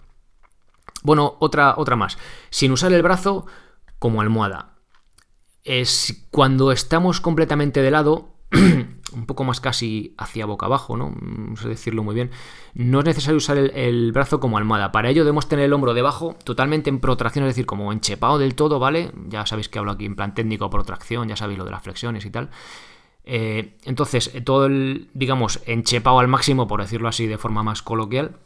Bueno, 1.03 1.35
otra, 1.39 1.73
otra 1.77 1.97
más. 1.97 2.17
Sin 2.49 2.71
usar 2.71 2.93
el 2.93 3.03
brazo 3.03 3.45
como 3.99 4.21
almohada. 4.21 4.77
Es 5.65 6.27
cuando 6.31 6.71
estamos 6.71 7.19
completamente 7.19 7.81
de 7.81 7.91
lado, 7.91 8.38
un 9.13 9.25
poco 9.25 9.43
más 9.43 9.59
casi 9.59 10.13
hacia 10.17 10.45
boca 10.45 10.65
abajo, 10.65 10.97
¿no? 10.97 11.15
No 11.21 11.55
sé 11.55 11.67
decirlo 11.67 12.03
muy 12.03 12.15
bien. 12.15 12.31
No 12.73 12.99
es 12.99 13.05
necesario 13.05 13.37
usar 13.37 13.57
el, 13.57 14.11
brazo 14.11 14.39
como 14.39 14.57
almohada. 14.57 14.91
Para 14.91 15.09
ello 15.09 15.23
debemos 15.23 15.47
tener 15.47 15.65
el 15.65 15.73
hombro 15.73 15.93
debajo, 15.93 16.35
totalmente 16.43 16.89
en 16.89 16.99
protracción, 16.99 17.45
es 17.45 17.49
decir, 17.49 17.65
como 17.65 17.91
enchepado 17.91 18.37
del 18.37 18.55
todo, 18.55 18.79
¿vale? 18.79 19.11
Ya 19.27 19.45
sabéis 19.45 19.69
que 19.69 19.79
hablo 19.79 19.91
aquí 19.91 20.05
en 20.05 20.15
plan 20.15 20.33
técnico 20.33 20.69
protracción, 20.69 21.27
ya 21.27 21.35
sabéis 21.35 21.59
lo 21.59 21.65
de 21.65 21.71
las 21.71 21.83
flexiones 21.83 22.25
y 22.25 22.31
tal. 22.31 22.49
Eh, 23.25 23.77
entonces, 23.85 24.31
todo 24.43 24.65
el, 24.65 25.09
digamos, 25.13 25.61
enchepado 25.65 26.19
al 26.19 26.27
máximo, 26.27 26.67
por 26.67 26.81
decirlo 26.81 27.07
así 27.07 27.27
de 27.27 27.37
forma 27.37 27.63
más 27.63 27.81
coloquial. 27.81 28.37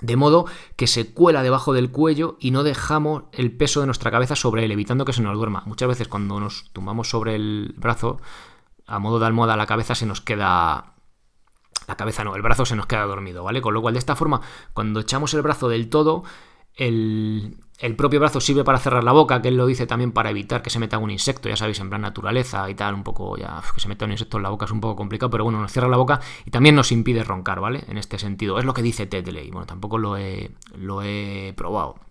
De 0.00 0.14
modo 0.14 0.46
que 0.76 0.86
se 0.86 1.12
cuela 1.12 1.42
debajo 1.42 1.72
del 1.72 1.90
cuello 1.90 2.36
y 2.38 2.52
no 2.52 2.62
dejamos 2.62 3.24
el 3.32 3.50
peso 3.50 3.80
de 3.80 3.86
nuestra 3.86 4.12
cabeza 4.12 4.36
sobre 4.36 4.64
él, 4.64 4.70
evitando 4.70 5.04
que 5.04 5.12
se 5.12 5.22
nos 5.22 5.36
duerma. 5.36 5.64
Muchas 5.66 5.88
veces 5.88 6.06
cuando 6.06 6.38
nos 6.38 6.70
tumbamos 6.72 7.10
sobre 7.10 7.34
el 7.34 7.74
brazo, 7.76 8.20
a 8.88 8.98
modo 8.98 9.18
de 9.18 9.26
almohada 9.26 9.56
la 9.56 9.66
cabeza 9.66 9.94
se 9.94 10.06
nos 10.06 10.20
queda... 10.20 10.94
La 11.86 11.96
cabeza 11.96 12.24
no, 12.24 12.34
el 12.34 12.42
brazo 12.42 12.66
se 12.66 12.76
nos 12.76 12.86
queda 12.86 13.04
dormido, 13.04 13.44
¿vale? 13.44 13.62
Con 13.62 13.72
lo 13.72 13.80
cual 13.80 13.94
de 13.94 13.98
esta 13.98 14.16
forma, 14.16 14.40
cuando 14.74 15.00
echamos 15.00 15.32
el 15.32 15.42
brazo 15.42 15.68
del 15.68 15.88
todo, 15.88 16.22
el, 16.74 17.56
el 17.78 17.96
propio 17.96 18.20
brazo 18.20 18.40
sirve 18.40 18.64
para 18.64 18.78
cerrar 18.78 19.04
la 19.04 19.12
boca, 19.12 19.40
que 19.40 19.48
él 19.48 19.56
lo 19.56 19.64
dice 19.64 19.86
también 19.86 20.12
para 20.12 20.30
evitar 20.30 20.62
que 20.62 20.70
se 20.70 20.78
meta 20.78 20.98
un 20.98 21.10
insecto, 21.10 21.48
ya 21.48 21.56
sabéis, 21.56 21.80
en 21.80 21.88
plan 21.88 22.02
naturaleza 22.02 22.68
y 22.68 22.74
tal, 22.74 22.94
un 22.94 23.04
poco 23.04 23.36
ya, 23.36 23.62
que 23.72 23.80
se 23.80 23.88
meta 23.88 24.04
un 24.04 24.10
insecto 24.10 24.36
en 24.36 24.42
la 24.42 24.50
boca 24.50 24.66
es 24.66 24.70
un 24.70 24.80
poco 24.80 24.96
complicado, 24.96 25.30
pero 25.30 25.44
bueno, 25.44 25.60
nos 25.60 25.72
cierra 25.72 25.88
la 25.88 25.96
boca 25.96 26.20
y 26.44 26.50
también 26.50 26.74
nos 26.74 26.92
impide 26.92 27.24
roncar, 27.24 27.60
¿vale? 27.60 27.84
En 27.88 27.96
este 27.96 28.18
sentido, 28.18 28.58
es 28.58 28.64
lo 28.64 28.74
que 28.74 28.82
dice 28.82 29.06
Tedley, 29.06 29.50
bueno, 29.50 29.66
tampoco 29.66 29.96
lo 29.98 30.16
he, 30.16 30.50
lo 30.76 31.02
he 31.02 31.54
probado. 31.56 32.07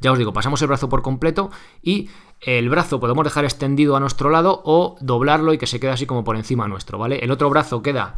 Ya 0.00 0.12
os 0.12 0.18
digo, 0.18 0.32
pasamos 0.32 0.60
el 0.62 0.68
brazo 0.68 0.88
por 0.88 1.02
completo 1.02 1.50
y 1.82 2.10
el 2.40 2.68
brazo 2.68 3.00
podemos 3.00 3.24
dejar 3.24 3.44
extendido 3.44 3.96
a 3.96 4.00
nuestro 4.00 4.30
lado 4.30 4.62
o 4.64 4.96
doblarlo 5.00 5.52
y 5.52 5.58
que 5.58 5.66
se 5.66 5.80
quede 5.80 5.92
así 5.92 6.06
como 6.06 6.24
por 6.24 6.36
encima 6.36 6.68
nuestro, 6.68 6.98
¿vale? 6.98 7.18
El 7.18 7.30
otro 7.30 7.48
brazo 7.50 7.82
queda 7.82 8.16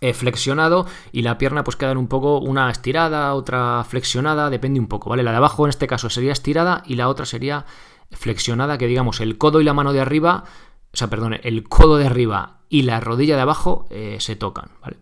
eh, 0.00 0.14
flexionado 0.14 0.86
y 1.10 1.22
la 1.22 1.38
pierna 1.38 1.64
pues 1.64 1.76
queda 1.76 1.92
un 1.92 2.06
poco 2.06 2.38
una 2.38 2.70
estirada, 2.70 3.34
otra 3.34 3.82
flexionada, 3.84 4.50
depende 4.50 4.78
un 4.78 4.86
poco, 4.86 5.10
¿vale? 5.10 5.22
La 5.22 5.32
de 5.32 5.38
abajo 5.38 5.64
en 5.64 5.70
este 5.70 5.86
caso 5.86 6.08
sería 6.10 6.32
estirada 6.32 6.82
y 6.86 6.94
la 6.94 7.08
otra 7.08 7.26
sería 7.26 7.66
flexionada, 8.12 8.78
que 8.78 8.86
digamos 8.86 9.20
el 9.20 9.38
codo 9.38 9.60
y 9.60 9.64
la 9.64 9.74
mano 9.74 9.92
de 9.92 10.00
arriba, 10.00 10.44
o 10.92 10.96
sea, 10.96 11.08
perdón, 11.08 11.40
el 11.42 11.68
codo 11.68 11.96
de 11.96 12.06
arriba 12.06 12.60
y 12.68 12.82
la 12.82 13.00
rodilla 13.00 13.36
de 13.36 13.42
abajo 13.42 13.86
eh, 13.90 14.18
se 14.20 14.36
tocan, 14.36 14.70
¿vale? 14.82 14.98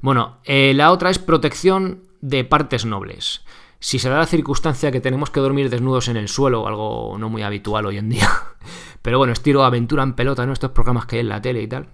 Bueno, 0.00 0.38
eh, 0.44 0.72
la 0.74 0.92
otra 0.92 1.10
es 1.10 1.18
protección 1.18 2.04
de 2.20 2.44
partes 2.44 2.84
nobles. 2.84 3.44
Si 3.80 3.98
se 3.98 4.08
da 4.08 4.18
la 4.18 4.26
circunstancia 4.26 4.90
que 4.90 5.00
tenemos 5.00 5.30
que 5.30 5.40
dormir 5.40 5.70
desnudos 5.70 6.08
en 6.08 6.16
el 6.16 6.28
suelo, 6.28 6.66
algo 6.66 7.16
no 7.18 7.28
muy 7.28 7.42
habitual 7.42 7.86
hoy 7.86 7.98
en 7.98 8.08
día, 8.08 8.28
pero 9.02 9.18
bueno, 9.18 9.32
estilo 9.32 9.64
aventura 9.64 10.02
en 10.02 10.14
pelota, 10.14 10.42
en 10.42 10.50
estos 10.50 10.72
programas 10.72 11.06
que 11.06 11.16
hay 11.16 11.20
en 11.20 11.28
la 11.28 11.40
tele 11.40 11.62
y 11.62 11.68
tal, 11.68 11.88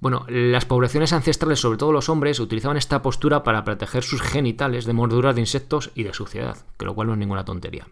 bueno, 0.00 0.26
las 0.28 0.64
poblaciones 0.64 1.12
ancestrales, 1.12 1.60
sobre 1.60 1.78
todo 1.78 1.92
los 1.92 2.08
hombres, 2.08 2.40
utilizaban 2.40 2.76
esta 2.76 3.02
postura 3.02 3.44
para 3.44 3.62
proteger 3.62 4.02
sus 4.02 4.20
genitales 4.20 4.84
de 4.84 4.92
morduras 4.92 5.36
de 5.36 5.42
insectos 5.42 5.92
y 5.94 6.02
de 6.02 6.12
suciedad, 6.12 6.56
que 6.76 6.84
lo 6.84 6.94
cual 6.94 7.06
no 7.06 7.12
es 7.12 7.20
ninguna 7.20 7.44
tontería. 7.44 7.86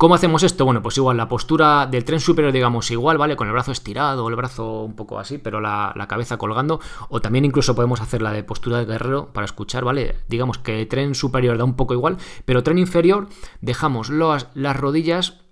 ¿Cómo 0.00 0.14
hacemos 0.14 0.42
esto? 0.44 0.64
Bueno, 0.64 0.80
pues 0.80 0.96
igual, 0.96 1.18
la 1.18 1.28
postura 1.28 1.86
del 1.86 2.06
tren 2.06 2.20
superior, 2.20 2.54
digamos, 2.54 2.90
igual, 2.90 3.18
¿vale? 3.18 3.36
Con 3.36 3.48
el 3.48 3.52
brazo 3.52 3.70
estirado, 3.70 4.26
el 4.30 4.34
brazo 4.34 4.80
un 4.80 4.96
poco 4.96 5.18
así, 5.18 5.36
pero 5.36 5.60
la, 5.60 5.92
cabeza 6.08 6.38
colgando. 6.38 6.80
O 7.10 7.20
también 7.20 7.44
incluso 7.44 7.74
podemos 7.74 8.00
hacer 8.00 8.22
la 8.22 8.32
de 8.32 8.42
postura 8.42 8.78
de 8.78 8.86
guerrero 8.86 9.30
para 9.34 9.44
escuchar, 9.44 9.84
¿vale? 9.84 10.16
Digamos 10.26 10.56
que 10.56 10.80
el 10.80 10.88
tren 10.88 11.14
superior 11.14 11.58
da 11.58 11.64
un 11.64 11.74
poco 11.74 11.92
igual, 11.92 12.16
pero 12.46 12.62
tren 12.62 12.78
inferior 12.78 13.28
dejamos 13.60 14.08
las 14.08 14.74
rodillas, 14.74 15.42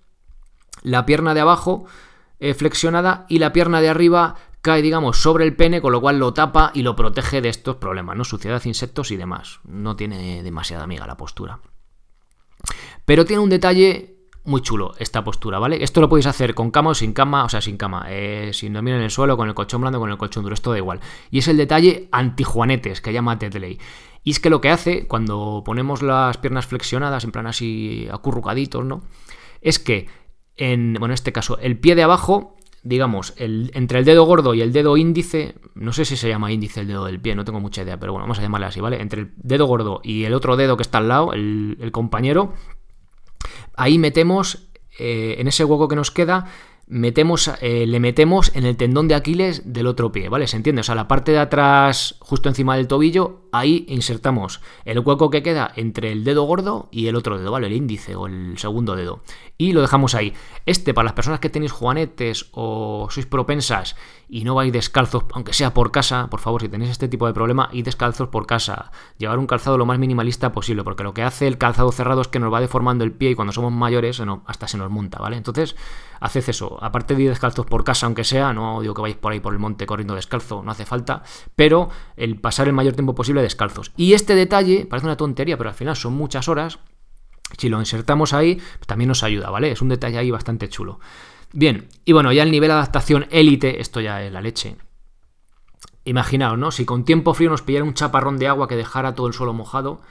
la 0.81 1.05
pierna 1.05 1.35
de 1.35 1.41
abajo 1.41 1.85
eh, 2.39 2.55
flexionada 2.55 3.27
y 3.29 3.37
la 3.37 3.53
pierna 3.53 3.81
de 3.81 3.89
arriba 3.89 4.33
cae, 4.63 4.81
digamos, 4.81 5.21
sobre 5.21 5.45
el 5.45 5.55
pene, 5.55 5.79
con 5.79 5.91
lo 5.91 6.01
cual 6.01 6.17
lo 6.17 6.33
tapa 6.33 6.71
y 6.73 6.81
lo 6.81 6.95
protege 6.95 7.41
de 7.41 7.49
estos 7.49 7.75
problemas, 7.75 8.17
¿no? 8.17 8.23
Suciedad, 8.23 8.65
insectos 8.65 9.11
y 9.11 9.15
demás. 9.15 9.59
No 9.63 9.95
tiene 9.95 10.41
demasiada 10.41 10.85
amiga 10.85 11.05
la 11.05 11.17
postura. 11.17 11.59
Pero 13.05 13.25
tiene 13.25 13.43
un 13.43 13.51
detalle 13.51 14.18
muy 14.45 14.61
chulo 14.61 14.93
esta 14.97 15.23
postura, 15.23 15.59
¿vale? 15.59 15.83
Esto 15.83 16.01
lo 16.01 16.09
podéis 16.09 16.25
hacer 16.25 16.55
con 16.55 16.71
cama 16.71 16.91
o 16.91 16.95
sin 16.95 17.13
cama, 17.13 17.43
o 17.45 17.49
sea, 17.49 17.61
sin 17.61 17.77
cama, 17.77 18.05
eh, 18.09 18.51
sin 18.53 18.73
dormir 18.73 18.95
en 18.95 19.01
el 19.01 19.11
suelo, 19.11 19.37
con 19.37 19.47
el 19.47 19.53
colchón 19.53 19.81
blando, 19.81 19.99
con 19.99 20.09
el 20.09 20.17
colchón 20.17 20.43
duro, 20.43 20.53
esto 20.53 20.71
da 20.71 20.77
igual. 20.77 20.99
Y 21.31 21.39
es 21.39 21.47
el 21.47 21.57
detalle 21.57 22.09
antijuanetes 22.11 23.01
que 23.01 23.13
llama 23.13 23.37
Tetley. 23.37 23.79
Y 24.23 24.31
es 24.31 24.39
que 24.39 24.49
lo 24.49 24.61
que 24.61 24.69
hace 24.69 25.07
cuando 25.07 25.63
ponemos 25.65 26.01
las 26.01 26.37
piernas 26.37 26.65
flexionadas, 26.65 27.23
en 27.23 27.31
plan 27.31 27.47
así 27.47 28.07
acurrucaditos, 28.11 28.83
¿no? 28.85 29.03
Es 29.61 29.79
que, 29.79 30.07
en, 30.55 30.93
bueno, 30.93 31.13
en 31.13 31.15
este 31.15 31.31
caso, 31.31 31.57
el 31.59 31.79
pie 31.79 31.95
de 31.95 32.03
abajo 32.03 32.57
digamos, 32.83 33.33
el, 33.37 33.71
entre 33.73 33.99
el 33.99 34.05
dedo 34.05 34.23
gordo 34.23 34.53
y 34.53 34.61
el 34.61 34.71
dedo 34.71 34.97
índice, 34.97 35.55
no 35.75 35.91
sé 35.91 36.05
si 36.05 36.15
se 36.15 36.29
llama 36.29 36.51
índice 36.51 36.81
el 36.81 36.87
dedo 36.87 37.05
del 37.05 37.19
pie, 37.19 37.35
no 37.35 37.43
tengo 37.43 37.59
mucha 37.59 37.83
idea, 37.83 37.99
pero 37.99 38.13
bueno, 38.13 38.23
vamos 38.23 38.39
a 38.39 38.41
llamarle 38.41 38.67
así, 38.67 38.79
¿vale? 38.79 39.01
Entre 39.01 39.21
el 39.21 39.31
dedo 39.35 39.65
gordo 39.65 40.01
y 40.03 40.23
el 40.23 40.33
otro 40.33 40.55
dedo 40.55 40.77
que 40.77 40.83
está 40.83 40.99
al 40.99 41.07
lado, 41.07 41.33
el, 41.33 41.89
compañero, 41.91 42.53
ahí 43.75 43.97
metemos, 43.97 44.69
eh, 44.97 45.35
en 45.39 45.47
ese 45.47 45.63
hueco 45.63 45.87
que 45.87 45.95
nos 45.95 46.11
queda, 46.11 46.45
metemos, 46.89 47.51
eh, 47.61 47.85
le 47.85 47.99
metemos 47.99 48.51
en 48.55 48.65
el 48.65 48.75
tendón 48.75 49.07
de 49.07 49.13
Aquiles 49.13 49.61
del 49.65 49.85
otro 49.85 50.11
pie, 50.11 50.27
¿vale? 50.27 50.47
¿Se 50.47 50.57
entiende? 50.57 50.81
O 50.81 50.83
sea, 50.83 50.95
la 50.95 51.07
parte 51.07 51.31
de 51.31 51.37
atrás, 51.37 52.15
justo 52.19 52.49
encima 52.49 52.75
del 52.75 52.87
tobillo, 52.87 53.41
ahí 53.51 53.85
insertamos 53.87 54.59
el 54.85 54.99
hueco 54.99 55.29
que 55.29 55.43
queda 55.43 55.71
entre 55.75 56.11
el 56.11 56.23
dedo 56.23 56.43
gordo 56.43 56.89
y 56.91 57.07
el 57.07 57.15
otro 57.15 57.37
dedo, 57.37 57.51
¿vale? 57.51 57.67
El 57.67 57.73
índice 57.73 58.15
o 58.15 58.25
el 58.25 58.57
segundo 58.57 58.95
dedo. 58.95 59.21
Y 59.57 59.73
lo 59.73 59.81
dejamos 59.81 60.15
ahí. 60.15 60.33
Este, 60.65 60.93
para 60.93 61.05
las 61.05 61.13
personas 61.13 61.39
que 61.39 61.49
tenéis 61.49 61.71
juanetes 61.71 62.47
o 62.53 63.07
sois 63.11 63.27
propensas 63.27 63.95
y 64.27 64.43
no 64.43 64.55
vais 64.55 64.73
descalzos, 64.73 65.25
aunque 65.33 65.53
sea 65.53 65.73
por 65.73 65.91
casa, 65.91 66.27
por 66.29 66.39
favor, 66.39 66.61
si 66.61 66.69
tenéis 66.69 66.91
este 66.91 67.07
tipo 67.07 67.27
de 67.27 67.33
problema, 67.33 67.69
y 67.71 67.83
descalzos 67.83 68.29
por 68.29 68.47
casa. 68.47 68.91
Llevar 69.19 69.37
un 69.37 69.47
calzado 69.47 69.77
lo 69.77 69.85
más 69.85 69.99
minimalista 69.99 70.51
posible, 70.51 70.83
porque 70.83 71.03
lo 71.03 71.13
que 71.13 71.21
hace 71.21 71.45
el 71.45 71.59
calzado 71.59 71.91
cerrado 71.91 72.21
es 72.21 72.27
que 72.27 72.39
nos 72.39 72.51
va 72.51 72.61
deformando 72.61 73.03
el 73.03 73.11
pie 73.11 73.31
y 73.31 73.35
cuando 73.35 73.53
somos 73.53 73.71
mayores 73.71 74.21
hasta 74.45 74.67
se 74.67 74.77
nos 74.77 74.89
monta, 74.89 75.19
¿vale? 75.19 75.37
Entonces, 75.37 75.75
haced 76.19 76.49
eso. 76.49 76.77
Aparte 76.81 77.15
de 77.15 77.23
ir 77.23 77.29
descalzos 77.29 77.65
por 77.65 77.83
casa, 77.83 78.05
aunque 78.05 78.23
sea, 78.23 78.53
no 78.53 78.81
digo 78.81 78.93
que 78.93 79.01
vais 79.01 79.15
por 79.15 79.31
ahí 79.31 79.39
por 79.39 79.53
el 79.53 79.59
monte 79.59 79.85
corriendo 79.85 80.15
descalzo, 80.15 80.63
no 80.63 80.71
hace 80.71 80.85
falta, 80.85 81.23
pero 81.55 81.89
el 82.15 82.39
pasar 82.39 82.67
el 82.67 82.73
mayor 82.73 82.93
tiempo 82.93 83.15
posible 83.15 83.41
descalzos. 83.41 83.91
Y 83.97 84.13
este 84.13 84.35
detalle, 84.35 84.85
parece 84.85 85.07
una 85.07 85.17
tontería, 85.17 85.57
pero 85.57 85.69
al 85.69 85.75
final 85.75 85.95
son 85.95 86.13
muchas 86.13 86.47
horas. 86.47 86.79
Si 87.57 87.69
lo 87.69 87.79
insertamos 87.79 88.33
ahí, 88.33 88.61
también 88.85 89.07
nos 89.07 89.23
ayuda, 89.23 89.49
¿vale? 89.49 89.71
Es 89.71 89.81
un 89.81 89.89
detalle 89.89 90.17
ahí 90.17 90.31
bastante 90.31 90.69
chulo. 90.69 90.99
Bien, 91.51 91.87
y 92.05 92.13
bueno, 92.13 92.31
ya 92.31 92.43
el 92.43 92.51
nivel 92.51 92.69
de 92.69 92.73
adaptación 92.73 93.27
élite, 93.31 93.81
esto 93.81 93.99
ya 94.01 94.23
es 94.23 94.31
la 94.31 94.41
leche. 94.41 94.77
Imaginaos, 96.05 96.57
¿no? 96.57 96.71
Si 96.71 96.85
con 96.85 97.05
tiempo 97.05 97.33
frío 97.33 97.49
nos 97.49 97.63
pillara 97.63 97.83
un 97.83 97.93
chaparrón 97.93 98.37
de 98.37 98.47
agua 98.47 98.67
que 98.67 98.75
dejara 98.75 99.15
todo 99.15 99.27
el 99.27 99.33
suelo 99.33 99.53
mojado, 99.53 100.01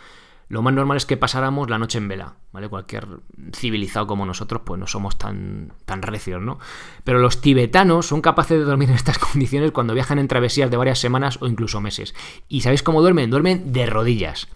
lo 0.48 0.62
más 0.62 0.72
normal 0.72 0.96
es 0.96 1.04
que 1.04 1.16
pasáramos 1.16 1.68
la 1.68 1.78
noche 1.78 1.98
en 1.98 2.08
vela, 2.08 2.36
¿vale? 2.52 2.68
Cualquier 2.68 3.06
civilizado 3.54 4.06
como 4.06 4.24
nosotros, 4.24 4.62
pues 4.64 4.80
no 4.80 4.86
somos 4.86 5.18
tan, 5.18 5.74
tan 5.84 6.00
recios, 6.00 6.40
¿no? 6.40 6.58
Pero 7.04 7.18
los 7.18 7.40
tibetanos 7.42 8.06
son 8.06 8.22
capaces 8.22 8.58
de 8.58 8.64
dormir 8.64 8.88
en 8.88 8.96
estas 8.96 9.18
condiciones 9.18 9.72
cuando 9.72 9.94
viajan 9.94 10.18
en 10.18 10.28
travesías 10.28 10.70
de 10.70 10.78
varias 10.78 10.98
semanas 10.98 11.38
o 11.42 11.46
incluso 11.46 11.80
meses. 11.80 12.14
¿Y 12.48 12.62
sabéis 12.62 12.82
cómo 12.82 13.02
duermen? 13.02 13.30
Duermen 13.30 13.72
de 13.72 13.86
rodillas. 13.86 14.48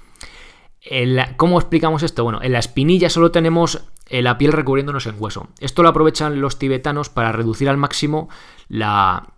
¿Cómo 1.36 1.60
explicamos 1.60 2.02
esto? 2.02 2.24
Bueno, 2.24 2.40
en 2.42 2.52
la 2.52 2.58
espinilla 2.58 3.08
solo 3.08 3.30
tenemos 3.30 3.84
eh, 4.06 4.20
la 4.20 4.36
piel 4.36 4.52
recubriéndonos 4.52 5.06
en 5.06 5.14
hueso. 5.18 5.48
Esto 5.60 5.82
lo 5.82 5.90
aprovechan 5.90 6.40
los 6.40 6.58
tibetanos 6.58 7.08
para 7.08 7.32
reducir 7.32 7.68
al 7.68 7.76
máximo 7.76 8.28
la, 8.68 9.31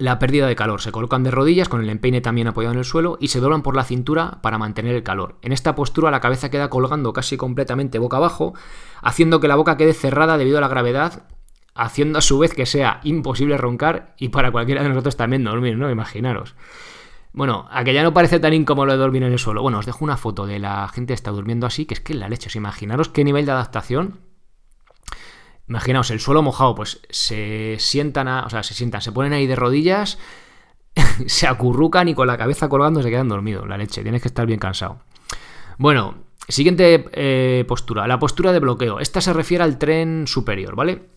la 0.00 0.18
pérdida 0.18 0.46
de 0.46 0.56
calor. 0.56 0.80
Se 0.80 0.92
colocan 0.92 1.22
de 1.22 1.30
rodillas 1.30 1.68
con 1.68 1.82
el 1.82 1.90
empeine 1.90 2.22
también 2.22 2.48
apoyado 2.48 2.72
en 2.72 2.78
el 2.78 2.86
suelo 2.86 3.18
y 3.20 3.28
se 3.28 3.38
doblan 3.38 3.62
por 3.62 3.76
la 3.76 3.84
cintura 3.84 4.38
para 4.40 4.56
mantener 4.56 4.94
el 4.94 5.02
calor. 5.02 5.36
En 5.42 5.52
esta 5.52 5.74
postura 5.74 6.10
la 6.10 6.20
cabeza 6.20 6.50
queda 6.50 6.70
colgando 6.70 7.12
casi 7.12 7.36
completamente 7.36 7.98
boca 7.98 8.16
abajo, 8.16 8.54
haciendo 9.02 9.40
que 9.40 9.48
la 9.48 9.56
boca 9.56 9.76
quede 9.76 9.92
cerrada 9.92 10.38
debido 10.38 10.56
a 10.56 10.62
la 10.62 10.68
gravedad, 10.68 11.28
haciendo 11.74 12.18
a 12.18 12.22
su 12.22 12.38
vez 12.38 12.54
que 12.54 12.64
sea 12.64 13.00
imposible 13.04 13.58
roncar 13.58 14.14
y 14.18 14.30
para 14.30 14.50
cualquiera 14.50 14.82
de 14.82 14.88
nosotros 14.88 15.18
también 15.18 15.44
dormir, 15.44 15.76
¿no? 15.76 15.90
Imaginaros. 15.90 16.56
Bueno, 17.34 17.68
a 17.70 17.84
que 17.84 17.92
ya 17.92 18.02
no 18.02 18.14
parece 18.14 18.40
tan 18.40 18.54
incómodo 18.54 18.90
de 18.90 18.96
dormir 18.96 19.22
en 19.22 19.32
el 19.32 19.38
suelo. 19.38 19.60
Bueno, 19.60 19.80
os 19.80 19.86
dejo 19.86 20.02
una 20.02 20.16
foto 20.16 20.46
de 20.46 20.58
la 20.58 20.88
gente 20.88 21.10
que 21.10 21.14
está 21.14 21.30
durmiendo 21.30 21.66
así, 21.66 21.84
que 21.84 21.92
es 21.92 22.00
que 22.00 22.14
la 22.14 22.30
leche. 22.30 22.50
imaginaros 22.58 23.10
qué 23.10 23.22
nivel 23.22 23.44
de 23.44 23.52
adaptación 23.52 24.29
Imaginaos, 25.70 26.10
el 26.10 26.18
suelo 26.18 26.42
mojado, 26.42 26.74
pues 26.74 27.00
se 27.10 27.76
sientan, 27.78 28.26
o 28.26 28.50
sea, 28.50 28.64
se 28.64 28.74
sientan, 28.74 29.02
se 29.02 29.12
ponen 29.12 29.32
ahí 29.32 29.46
de 29.46 29.54
rodillas, 29.54 30.18
se 31.26 31.46
acurrucan 31.46 32.08
y 32.08 32.14
con 32.14 32.26
la 32.26 32.36
cabeza 32.36 32.68
colgando 32.68 33.04
se 33.04 33.08
quedan 33.08 33.28
dormidos. 33.28 33.68
La 33.68 33.78
leche, 33.78 34.02
tienes 34.02 34.20
que 34.20 34.26
estar 34.26 34.46
bien 34.46 34.58
cansado. 34.58 34.98
Bueno, 35.78 36.24
siguiente 36.48 37.08
eh, 37.12 37.64
postura, 37.68 38.08
la 38.08 38.18
postura 38.18 38.52
de 38.52 38.58
bloqueo. 38.58 38.98
Esta 38.98 39.20
se 39.20 39.32
refiere 39.32 39.62
al 39.62 39.78
tren 39.78 40.26
superior, 40.26 40.74
¿vale? 40.74 41.08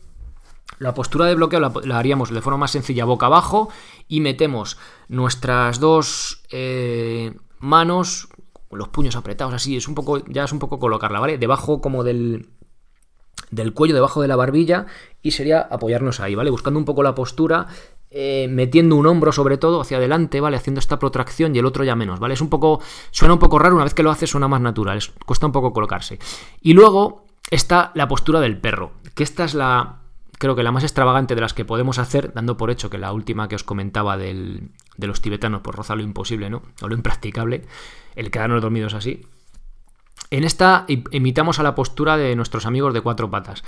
La 0.78 0.94
postura 0.94 1.26
de 1.26 1.34
bloqueo 1.34 1.60
la, 1.60 1.98
haríamos 1.98 2.30
de 2.30 2.42
forma 2.42 2.60
más 2.60 2.72
sencilla, 2.72 3.06
boca 3.06 3.26
abajo, 3.26 3.70
y 4.08 4.22
metemos 4.22 4.78
nuestras 5.08 5.80
dos 5.80 6.44
eh, 6.52 7.34
manos, 7.58 8.30
los 8.70 8.90
puños 8.90 9.16
apretados 9.16 9.56
así, 9.56 9.78
es 9.78 9.88
un 9.88 9.96
poco, 9.96 10.24
ya 10.28 10.44
es 10.44 10.52
un 10.52 10.60
poco 10.60 10.78
colocarla, 10.78 11.20
¿vale? 11.20 11.40
Debajo 11.40 11.82
como 11.82 12.04
del, 12.04 12.50
del 13.54 13.74
cuello 13.74 13.94
debajo 13.94 14.22
de 14.22 14.28
la 14.28 14.36
barbilla 14.36 14.86
y 15.22 15.32
sería 15.32 15.62
apoyarnos 15.62 16.20
ahí, 16.20 16.36
¿vale? 16.36 16.50
Buscando 16.50 16.80
un 16.80 16.86
poco 16.86 17.04
la 17.04 17.16
postura, 17.16 17.68
eh, 18.10 18.48
metiendo 18.50 18.96
un 18.96 19.08
hombro 19.08 19.32
sobre 19.32 19.58
todo 19.58 19.82
hacia 19.82 19.98
adelante, 19.98 20.40
¿vale? 20.42 20.58
Haciendo 20.58 20.80
esta 20.80 21.00
protracción 21.00 21.56
y 21.56 21.60
el 21.60 21.66
otro 21.66 21.84
ya 21.84 21.96
menos, 21.96 22.20
¿vale? 22.20 22.34
Es 22.34 22.42
un 22.42 22.50
poco, 22.50 22.82
suena 23.12 23.34
un 23.34 23.40
poco 23.40 23.60
raro, 23.60 23.76
una 23.76 23.86
vez 23.86 23.94
que 23.94 24.04
lo 24.04 24.12
hace 24.12 24.28
suena 24.28 24.48
más 24.48 24.62
natural, 24.62 25.00
cuesta 25.26 25.46
un 25.46 25.52
poco 25.52 25.74
colocarse. 25.74 26.20
Y 26.62 26.74
luego 26.74 27.26
está 27.50 27.92
la 27.96 28.08
postura 28.08 28.40
del 28.40 28.60
perro, 28.60 28.92
que 29.16 29.24
esta 29.24 29.46
es 29.46 29.54
la, 29.54 30.02
creo 30.38 30.56
que 30.56 30.64
la 30.64 30.72
más 30.72 30.84
extravagante 30.84 31.36
de 31.36 31.42
las 31.42 31.54
que 31.54 31.66
podemos 31.66 32.00
hacer, 32.00 32.34
dando 32.34 32.58
por 32.58 32.70
hecho 32.70 32.90
que 32.90 32.98
la 32.98 33.14
última 33.14 33.48
que 33.48 33.56
os 33.56 33.64
comentaba 33.64 34.18
del, 34.18 34.72
de 34.98 35.08
los 35.08 35.22
tibetanos, 35.22 35.62
por 35.62 35.76
rozar 35.76 35.98
lo 35.98 36.04
imposible, 36.04 36.50
¿no? 36.50 36.62
O 36.82 36.88
lo 36.88 36.96
impracticable, 36.96 37.66
el 38.16 38.30
quedarnos 38.30 38.62
dormidos 38.62 38.94
así. 38.94 39.26
En 40.30 40.44
esta 40.44 40.86
imitamos 40.88 41.60
a 41.60 41.64
la 41.64 41.76
postura 41.76 42.18
de 42.18 42.36
nuestros 42.36 42.66
amigos 42.66 42.94
de 42.94 43.02
cuatro 43.02 43.30
patas. 43.30 43.64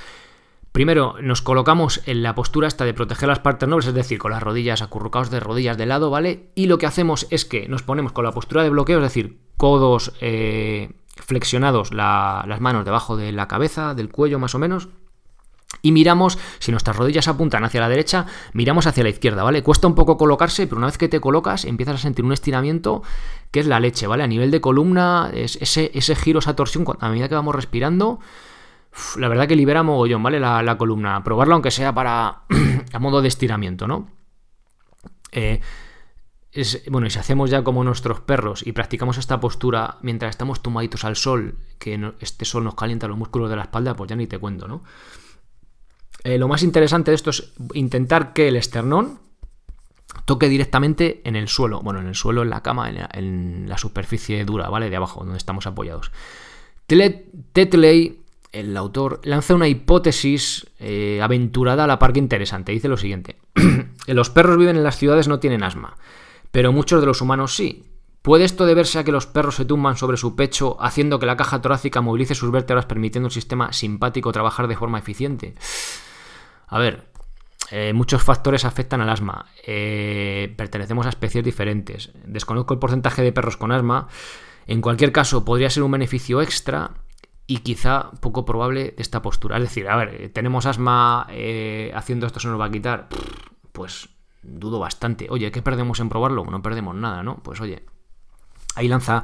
Primero 0.72 1.16
nos 1.22 1.42
colocamos 1.42 2.02
en 2.06 2.22
la 2.22 2.36
postura 2.36 2.68
esta 2.68 2.84
de 2.84 2.94
proteger 2.94 3.30
las 3.30 3.40
partes 3.40 3.70
nobles, 3.70 3.88
es 3.88 3.94
decir, 3.94 4.20
con 4.20 4.32
las 4.32 4.44
rodillas 4.44 4.82
acurrucados 4.82 5.30
de 5.30 5.40
rodillas 5.40 5.78
de 5.78 5.86
lado, 5.86 6.10
¿vale? 6.10 6.50
Y 6.54 6.66
lo 6.66 6.78
que 6.78 6.86
hacemos 6.86 7.28
es 7.30 7.46
que 7.46 7.70
nos 7.70 7.82
ponemos 7.82 8.12
con 8.12 8.26
la 8.26 8.34
postura 8.34 8.62
de 8.62 8.70
bloqueo, 8.70 8.98
es 8.98 9.04
decir, 9.04 9.40
codos, 9.56 10.12
eh, 10.20 10.92
flexionados 11.16 11.94
las 11.94 12.60
manos 12.60 12.84
debajo 12.84 13.16
de 13.16 13.32
la 13.32 13.48
cabeza, 13.48 13.94
del 13.94 14.10
cuello 14.10 14.38
más 14.38 14.54
o 14.54 14.60
menos. 14.60 14.90
Y 15.86 15.92
miramos, 15.92 16.40
si 16.58 16.72
nuestras 16.72 16.96
rodillas 16.96 17.28
apuntan 17.28 17.64
hacia 17.64 17.80
la 17.80 17.88
derecha, 17.88 18.26
miramos 18.54 18.88
hacia 18.88 19.04
la 19.04 19.10
izquierda, 19.10 19.44
¿vale? 19.44 19.62
Cuesta 19.62 19.86
un 19.86 19.94
poco 19.94 20.18
colocarse, 20.18 20.66
pero 20.66 20.78
una 20.78 20.88
vez 20.88 20.98
que 20.98 21.08
te 21.08 21.20
colocas 21.20 21.64
empiezas 21.64 21.94
a 21.94 21.98
sentir 22.00 22.26
un 22.26 22.34
estiramiento 22.34 23.04
que 23.52 23.60
es 23.60 23.68
la 23.68 23.80
leche, 23.80 24.08
¿vale? 24.08 24.24
A 24.24 24.28
nivel 24.28 24.50
de 24.50 24.62
columna, 24.62 25.30
ese, 25.32 25.92
ese 25.94 26.16
giro, 26.16 26.40
esa 26.40 26.56
torsión, 26.56 26.86
a 27.00 27.10
medida 27.10 27.30
que 27.30 27.36
vamos 27.36 27.54
respirando, 27.54 28.20
la 29.16 29.28
verdad 29.28 29.48
que 29.48 29.56
libera 29.56 29.84
mogollón, 29.84 30.24
¿vale? 30.24 30.40
La, 30.40 30.64
la 30.64 30.76
columna. 30.76 31.24
Probarlo 31.24 31.54
aunque 31.54 31.70
sea 31.70 31.94
para 31.94 32.46
a 32.92 32.98
modo 32.98 33.22
de 33.22 33.28
estiramiento, 33.28 33.88
¿no? 33.88 34.08
Eh, 35.32 35.62
bueno, 36.90 37.06
y 37.06 37.12
si 37.12 37.20
hacemos 37.20 37.52
ya 37.52 37.64
como 37.64 37.84
nuestros 37.84 38.22
perros 38.22 38.66
y 38.66 38.72
practicamos 38.72 39.20
esta 39.20 39.40
postura 39.40 40.00
mientras 40.02 40.32
estamos 40.32 40.64
tumbaditos 40.64 41.06
al 41.06 41.16
sol, 41.16 41.60
que 41.78 42.14
este 42.22 42.44
sol 42.46 42.64
nos 42.64 42.74
calienta 42.74 43.08
los 43.08 43.20
músculos 43.20 43.52
de 43.52 43.58
la 43.58 43.62
espalda, 43.62 43.94
pues 43.94 44.10
ya 44.10 44.16
ni 44.16 44.26
te 44.26 44.40
cuento, 44.40 44.68
¿no? 44.68 44.82
Eh, 46.26 46.38
lo 46.38 46.48
más 46.48 46.64
interesante 46.64 47.12
de 47.12 47.16
esto 47.16 47.30
es 47.30 47.54
intentar 47.74 48.34
que 48.34 48.50
el 48.50 48.58
esternón 48.58 49.20
toque 50.26 50.50
directamente 50.50 51.22
en 51.24 51.36
el 51.36 51.48
suelo, 51.48 51.82
bueno, 51.82 52.02
en 52.02 52.08
el 52.08 52.16
suelo, 52.16 52.42
en 52.42 52.50
la 52.50 52.62
cama, 52.62 52.90
en 52.90 53.70
la, 53.70 53.78
superficie 53.78 54.44
dura, 54.44 54.70
¿vale? 54.70 54.90
De 54.90 54.96
abajo, 54.96 55.22
donde 55.22 55.38
estamos 55.38 55.68
apoyados. 55.68 56.12
Tetley, 56.88 58.24
el 58.52 58.76
autor, 58.76 59.22
lanza 59.24 59.56
una 59.56 59.68
hipótesis 59.68 60.68
eh, 60.80 61.22
aventurada 61.22 61.84
a 61.84 61.88
la 61.88 62.00
par 62.00 62.12
que 62.12 62.20
interesante. 62.20 62.72
Dice 62.72 62.90
lo 62.90 62.98
siguiente. 62.98 63.38
Los 64.08 64.30
perros 64.30 64.58
viven 64.58 64.78
en 64.78 64.84
las 64.84 64.98
ciudades 64.98 65.28
no 65.28 65.40
tienen 65.40 65.64
asma 65.64 65.96
pero 66.56 66.72
muchos 66.72 67.02
de 67.02 67.06
los 67.06 67.20
humanos 67.20 67.54
sí. 67.54 67.84
¿Puede 68.22 68.46
esto 68.46 68.66
deberse 68.66 68.98
a 68.98 69.04
que 69.04 69.12
los 69.12 69.28
perros 69.28 69.56
se 69.56 69.66
tumban 69.66 69.98
sobre 69.98 70.16
su 70.16 70.38
pecho, 70.38 70.78
haciendo 70.80 71.20
que 71.20 71.26
la 71.26 71.36
caja 71.36 71.62
torácica 71.62 72.00
movilice 72.00 72.34
sus 72.34 72.50
vértebras, 72.50 72.86
permitiendo 72.86 73.28
al 73.28 73.34
sistema 73.34 73.74
simpático 73.74 74.32
trabajar 74.32 74.70
de 74.70 74.78
forma 74.78 74.98
eficiente? 74.98 75.56
A 76.68 76.80
ver, 76.80 77.08
eh, 77.72 77.94
muchos 77.94 78.24
factores 78.24 78.66
afectan 78.66 79.02
al 79.02 79.10
asma. 79.10 79.48
Eh, 79.66 80.54
pertenecemos 80.58 81.06
a 81.06 81.10
especies 81.10 81.44
diferentes. 81.44 82.12
Desconozco 82.26 82.74
el 82.74 82.80
porcentaje 82.80 83.22
de 83.22 83.32
perros 83.32 83.58
con 83.58 83.72
asma. 83.72 84.08
En 84.68 84.82
cualquier 84.82 85.12
caso, 85.12 85.46
podría 85.46 85.70
ser 85.70 85.84
un 85.84 85.92
beneficio 85.92 86.42
extra 86.42 86.92
y 87.48 87.58
quizá 87.58 88.12
poco 88.22 88.46
probable 88.46 88.94
de 88.96 89.02
esta 89.02 89.22
postura. 89.22 89.58
Es 89.58 89.64
decir, 89.64 89.88
a 89.88 89.96
ver, 89.96 90.30
tenemos 90.34 90.66
asma, 90.66 91.28
eh, 91.30 91.92
haciendo 91.96 92.26
esto 92.26 92.40
se 92.40 92.48
nos 92.48 92.60
va 92.60 92.66
a 92.66 92.72
quitar. 92.72 93.08
Pues 93.72 94.10
dudo 94.42 94.80
bastante. 94.80 95.28
Oye, 95.30 95.52
¿qué 95.52 95.62
perdemos 95.62 96.00
en 96.00 96.10
probarlo? 96.10 96.46
No 96.46 96.62
perdemos 96.62 96.96
nada, 96.96 97.24
¿no? 97.24 97.38
Pues 97.38 97.62
oye, 97.62 97.86
ahí 98.76 98.88
lanza 98.88 99.24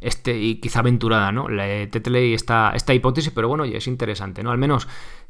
este, 0.00 0.38
y 0.38 0.60
quizá 0.60 0.80
aventurada, 0.80 1.32
¿no? 1.32 1.48
Le 1.48 1.86
Tetley 1.86 2.34
esta, 2.34 2.72
esta 2.74 2.94
hipótesis, 2.94 3.32
pero 3.34 3.48
bueno, 3.48 3.64
es 3.64 3.86
interesante, 3.86 4.42
¿no? 4.42 4.50
Al 4.50 4.58
menos 4.58 4.88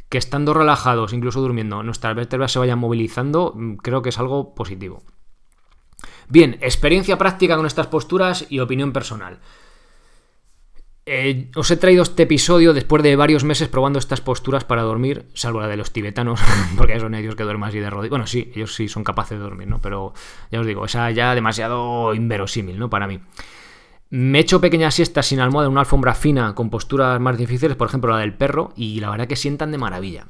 que 0.08 0.18
estando 0.18 0.54
relajados, 0.54 1.12
incluso 1.12 1.40
durmiendo, 1.40 1.82
nuestras 1.82 2.14
vértebras 2.16 2.52
se 2.52 2.58
vayan 2.58 2.78
movilizando, 2.78 3.54
mm, 3.56 3.76
creo 3.76 4.02
que 4.02 4.08
es 4.08 4.18
algo 4.18 4.54
positivo. 4.54 5.02
Bien, 6.28 6.58
experiencia 6.60 7.18
práctica 7.18 7.56
con 7.56 7.66
estas 7.66 7.86
posturas 7.86 8.46
y 8.48 8.60
opinión 8.60 8.92
personal. 8.92 9.38
Eh, 11.06 11.50
os 11.56 11.70
he 11.70 11.76
traído 11.76 12.02
este 12.02 12.24
episodio 12.24 12.72
después 12.72 13.02
de 13.02 13.16
varios 13.16 13.42
meses 13.42 13.68
probando 13.68 13.98
estas 13.98 14.20
posturas 14.20 14.64
para 14.64 14.82
dormir, 14.82 15.26
salvo 15.34 15.60
la 15.60 15.66
de 15.66 15.76
los 15.76 15.92
tibetanos, 15.92 16.40
porque 16.76 17.00
son 17.00 17.14
ellos 17.14 17.34
que 17.34 17.42
duermen 17.42 17.68
así 17.68 17.78
de 17.78 17.90
rodillas. 17.90 18.10
Bueno, 18.10 18.26
sí, 18.26 18.52
ellos 18.54 18.74
sí 18.74 18.88
son 18.88 19.02
capaces 19.02 19.38
de 19.38 19.42
dormir, 19.42 19.66
¿no? 19.66 19.80
Pero 19.80 20.12
ya 20.52 20.60
os 20.60 20.66
digo, 20.66 20.84
esa 20.84 21.10
ya 21.10 21.34
demasiado 21.34 22.14
inverosímil, 22.14 22.78
¿no? 22.78 22.90
Para 22.90 23.06
mí. 23.06 23.20
Me 24.10 24.38
he 24.38 24.40
hecho 24.42 24.60
pequeñas 24.60 24.94
siestas 24.94 25.26
sin 25.26 25.40
almohada 25.40 25.66
en 25.66 25.72
una 25.72 25.80
alfombra 25.80 26.14
fina 26.14 26.54
con 26.54 26.68
posturas 26.68 27.20
más 27.20 27.38
difíciles, 27.38 27.76
por 27.76 27.88
ejemplo 27.88 28.10
la 28.10 28.18
del 28.18 28.34
perro, 28.34 28.72
y 28.76 29.00
la 29.00 29.10
verdad 29.10 29.28
que 29.28 29.36
sientan 29.36 29.70
de 29.70 29.78
maravilla. 29.78 30.26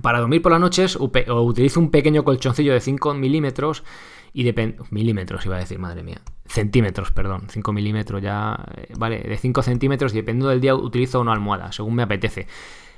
Para 0.00 0.20
dormir 0.20 0.42
por 0.42 0.52
las 0.52 0.60
noches 0.60 0.96
utilizo 0.96 1.80
un 1.80 1.90
pequeño 1.90 2.24
colchoncillo 2.24 2.72
de 2.72 2.80
5 2.80 3.14
milímetros 3.14 3.84
y 4.32 4.44
depende... 4.44 4.78
Milímetros 4.90 5.46
iba 5.46 5.56
a 5.56 5.60
decir, 5.60 5.78
madre 5.78 6.02
mía 6.02 6.22
centímetros, 6.52 7.10
perdón, 7.10 7.46
5 7.48 7.72
milímetros 7.72 8.22
ya, 8.22 8.66
eh, 8.76 8.92
vale, 8.98 9.20
de 9.20 9.36
5 9.36 9.62
centímetros 9.62 10.12
y 10.12 10.16
dependiendo 10.16 10.50
del 10.50 10.60
día 10.60 10.74
utilizo 10.74 11.20
una 11.20 11.32
almohada, 11.32 11.72
según 11.72 11.94
me 11.94 12.02
apetece. 12.02 12.46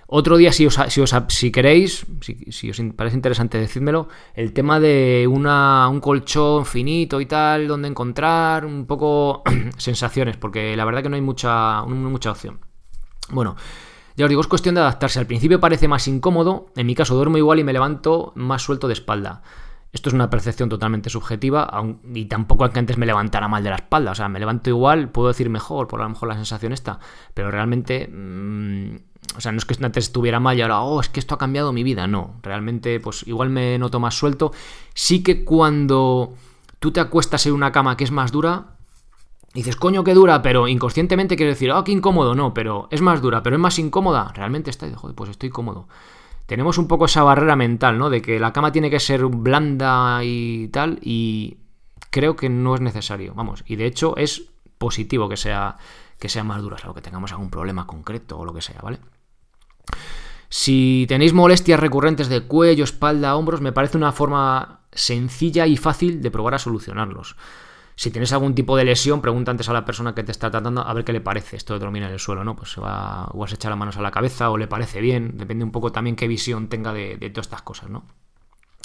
Otro 0.06 0.36
día, 0.36 0.52
si, 0.52 0.66
os, 0.66 0.78
si, 1.28 1.50
queréis, 1.50 2.06
si, 2.20 2.70
os 2.70 2.82
parece 2.94 3.16
interesante 3.16 3.58
decírmelo, 3.58 4.08
el 4.34 4.52
tema 4.52 4.78
de 4.78 5.26
una, 5.30 5.88
un 5.88 6.00
colchón 6.00 6.66
finito 6.66 7.20
y 7.20 7.26
tal, 7.26 7.66
donde 7.66 7.88
encontrar 7.88 8.66
un 8.66 8.86
poco 8.86 9.42
sensaciones, 9.78 10.36
porque 10.36 10.76
la 10.76 10.84
verdad 10.84 11.02
que 11.02 11.08
no 11.08 11.16
hay 11.16 11.22
mucha, 11.22 11.82
mucha 11.84 12.32
opción. 12.32 12.60
Bueno, 13.30 13.56
ya 14.16 14.26
os 14.26 14.28
digo, 14.28 14.42
es 14.42 14.46
cuestión 14.46 14.74
de 14.74 14.82
adaptarse. 14.82 15.18
Al 15.18 15.26
principio 15.26 15.58
parece 15.58 15.88
más 15.88 16.06
incómodo, 16.06 16.66
en 16.76 16.86
mi 16.86 16.94
caso 16.94 17.14
duermo 17.14 17.38
igual 17.38 17.58
y 17.58 17.64
me 17.64 17.72
levanto 17.72 18.32
más 18.36 18.62
suelto 18.62 18.86
de 18.86 18.92
espalda. 18.92 19.42
Esto 19.94 20.08
es 20.08 20.14
una 20.14 20.28
percepción 20.28 20.68
totalmente 20.68 21.08
subjetiva 21.08 21.70
y 22.12 22.24
tampoco 22.24 22.64
es 22.64 22.72
que 22.72 22.80
antes 22.80 22.98
me 22.98 23.06
levantara 23.06 23.46
mal 23.46 23.62
de 23.62 23.70
la 23.70 23.76
espalda. 23.76 24.10
O 24.10 24.14
sea, 24.16 24.28
me 24.28 24.40
levanto 24.40 24.68
igual, 24.68 25.08
puedo 25.08 25.28
decir 25.28 25.48
mejor, 25.48 25.86
por 25.86 26.00
a 26.00 26.02
lo 26.02 26.10
mejor 26.10 26.28
la 26.28 26.34
sensación 26.34 26.72
está, 26.72 26.98
pero 27.32 27.50
realmente... 27.52 28.08
Mm, 28.08 28.96
o 29.36 29.40
sea, 29.40 29.52
no 29.52 29.58
es 29.58 29.64
que 29.64 29.82
antes 29.84 30.06
estuviera 30.06 30.38
mal 30.38 30.58
y 30.58 30.62
ahora, 30.62 30.80
oh, 30.82 31.00
es 31.00 31.08
que 31.08 31.18
esto 31.18 31.36
ha 31.36 31.38
cambiado 31.38 31.72
mi 31.72 31.84
vida. 31.84 32.08
No, 32.08 32.34
realmente, 32.42 32.98
pues 33.00 33.26
igual 33.26 33.50
me 33.50 33.78
noto 33.78 34.00
más 34.00 34.18
suelto. 34.18 34.52
Sí 34.94 35.22
que 35.22 35.44
cuando 35.44 36.34
tú 36.80 36.90
te 36.90 37.00
acuestas 37.00 37.46
en 37.46 37.52
una 37.52 37.72
cama 37.72 37.96
que 37.96 38.04
es 38.04 38.10
más 38.10 38.32
dura, 38.32 38.76
dices, 39.54 39.76
coño, 39.76 40.04
qué 40.04 40.12
dura, 40.12 40.42
pero 40.42 40.68
inconscientemente 40.68 41.36
quieres 41.36 41.54
decir, 41.54 41.70
oh, 41.70 41.84
qué 41.84 41.92
incómodo. 41.92 42.34
No, 42.34 42.52
pero 42.52 42.88
es 42.90 43.00
más 43.00 43.22
dura, 43.22 43.42
pero 43.44 43.56
es 43.56 43.60
más 43.60 43.78
incómoda. 43.78 44.32
Realmente 44.34 44.70
está, 44.70 44.92
joder, 44.94 45.14
pues 45.14 45.30
estoy 45.30 45.50
cómodo 45.50 45.86
tenemos 46.46 46.78
un 46.78 46.88
poco 46.88 47.06
esa 47.06 47.22
barrera 47.22 47.56
mental, 47.56 47.98
¿no? 47.98 48.10
De 48.10 48.22
que 48.22 48.38
la 48.38 48.52
cama 48.52 48.72
tiene 48.72 48.90
que 48.90 49.00
ser 49.00 49.24
blanda 49.26 50.20
y 50.22 50.68
tal, 50.68 50.98
y 51.02 51.58
creo 52.10 52.36
que 52.36 52.48
no 52.48 52.74
es 52.74 52.80
necesario, 52.80 53.34
vamos, 53.34 53.64
y 53.66 53.76
de 53.76 53.86
hecho 53.86 54.16
es 54.16 54.50
positivo 54.78 55.28
que 55.28 55.36
sea, 55.36 55.78
que 56.18 56.28
sea 56.28 56.44
más 56.44 56.62
dura, 56.62 56.78
salvo 56.78 56.94
que 56.94 57.00
tengamos 57.00 57.32
algún 57.32 57.50
problema 57.50 57.86
concreto 57.86 58.38
o 58.38 58.44
lo 58.44 58.52
que 58.52 58.62
sea, 58.62 58.80
¿vale? 58.82 58.98
Si 60.48 61.06
tenéis 61.08 61.32
molestias 61.32 61.80
recurrentes 61.80 62.28
de 62.28 62.42
cuello, 62.42 62.84
espalda, 62.84 63.34
hombros, 63.34 63.60
me 63.60 63.72
parece 63.72 63.96
una 63.96 64.12
forma 64.12 64.82
sencilla 64.92 65.66
y 65.66 65.76
fácil 65.76 66.22
de 66.22 66.30
probar 66.30 66.54
a 66.54 66.58
solucionarlos. 66.58 67.36
Si 67.96 68.10
tienes 68.10 68.32
algún 68.32 68.54
tipo 68.54 68.76
de 68.76 68.84
lesión, 68.84 69.20
pregunta 69.20 69.50
antes 69.50 69.68
a 69.68 69.72
la 69.72 69.84
persona 69.84 70.14
que 70.14 70.24
te 70.24 70.32
está 70.32 70.50
tratando 70.50 70.80
a 70.86 70.92
ver 70.94 71.04
qué 71.04 71.12
le 71.12 71.20
parece 71.20 71.56
esto 71.56 71.74
de 71.74 71.80
dormir 71.80 72.02
en 72.02 72.10
el 72.10 72.18
suelo, 72.18 72.42
¿no? 72.42 72.56
Pues 72.56 72.72
se 72.72 72.80
va, 72.80 73.28
o 73.32 73.38
vas 73.38 73.52
a 73.52 73.54
echar 73.54 73.70
las 73.70 73.78
manos 73.78 73.96
a 73.96 74.02
la 74.02 74.10
cabeza 74.10 74.50
o 74.50 74.58
le 74.58 74.66
parece 74.66 75.00
bien, 75.00 75.36
depende 75.36 75.64
un 75.64 75.70
poco 75.70 75.92
también 75.92 76.16
qué 76.16 76.26
visión 76.26 76.68
tenga 76.68 76.92
de, 76.92 77.16
todas 77.30 77.46
estas 77.46 77.62
cosas, 77.62 77.90
¿no? 77.90 78.04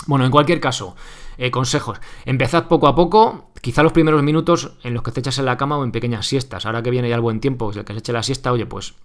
Bueno, 0.06 0.26
en 0.26 0.32
cualquier 0.32 0.62
caso, 0.62 0.96
eh, 1.38 1.52
consejos. 1.52 2.00
Empezad 2.26 2.68
poco 2.68 2.88
a 2.88 2.96
poco, 2.96 3.52
quizá 3.62 3.84
los 3.84 3.92
primeros 3.92 4.24
minutos 4.24 4.78
en 4.84 4.94
los 4.94 5.04
que 5.04 5.12
te 5.12 5.20
echas 5.20 5.40
en 5.40 5.46
la 5.46 5.58
cama 5.58 5.78
o 5.78 5.84
en 5.84 5.92
pequeñas 5.92 6.26
siestas. 6.26 6.66
Ahora 6.66 6.82
que 6.82 6.90
viene 6.90 7.10
ya 7.10 7.16
el 7.16 7.22
buen 7.22 7.42
tiempo, 7.42 7.66
pues 7.66 7.78
el 7.78 7.86
que 7.86 7.94
se 7.94 8.00
eche 8.00 8.14
la 8.14 8.24
siesta, 8.24 8.52
oye, 8.52 8.66
pues 8.66 8.96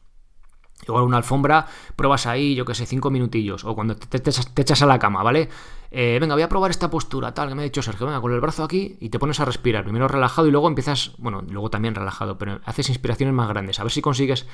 Igual 0.86 1.04
una 1.04 1.16
alfombra, 1.16 1.66
pruebas 1.96 2.26
ahí, 2.26 2.54
yo 2.54 2.64
que 2.64 2.74
sé, 2.74 2.86
cinco 2.86 3.10
minutillos. 3.10 3.64
O 3.64 3.74
cuando 3.74 3.96
te, 3.96 4.18
echas 4.18 4.82
a 4.82 4.86
la 4.86 4.98
cama, 4.98 5.22
¿vale? 5.22 5.48
Eh, 5.96 6.18
venga, 6.20 6.34
voy 6.34 6.42
a 6.42 6.48
probar 6.48 6.72
esta 6.72 6.90
postura, 6.90 7.32
tal, 7.34 7.48
que 7.48 7.54
me 7.54 7.62
ha 7.62 7.64
dicho 7.64 7.80
Sergio. 7.80 8.06
Venga, 8.06 8.20
con 8.20 8.32
el 8.32 8.40
brazo 8.40 8.64
aquí 8.64 8.96
y 9.00 9.10
te 9.10 9.20
pones 9.20 9.38
a 9.38 9.44
respirar. 9.44 9.84
Primero 9.84 10.08
relajado 10.08 10.48
y 10.48 10.50
luego 10.50 10.66
empiezas, 10.66 11.12
bueno, 11.18 11.44
luego 11.48 11.70
también 11.70 11.94
relajado, 11.94 12.36
pero 12.36 12.60
haces 12.64 12.88
inspiraciones 12.88 13.32
más 13.32 13.48
grandes. 13.48 13.78
A 13.78 13.84
ver 13.84 13.92
si 13.92 14.02
consigues 14.02 14.44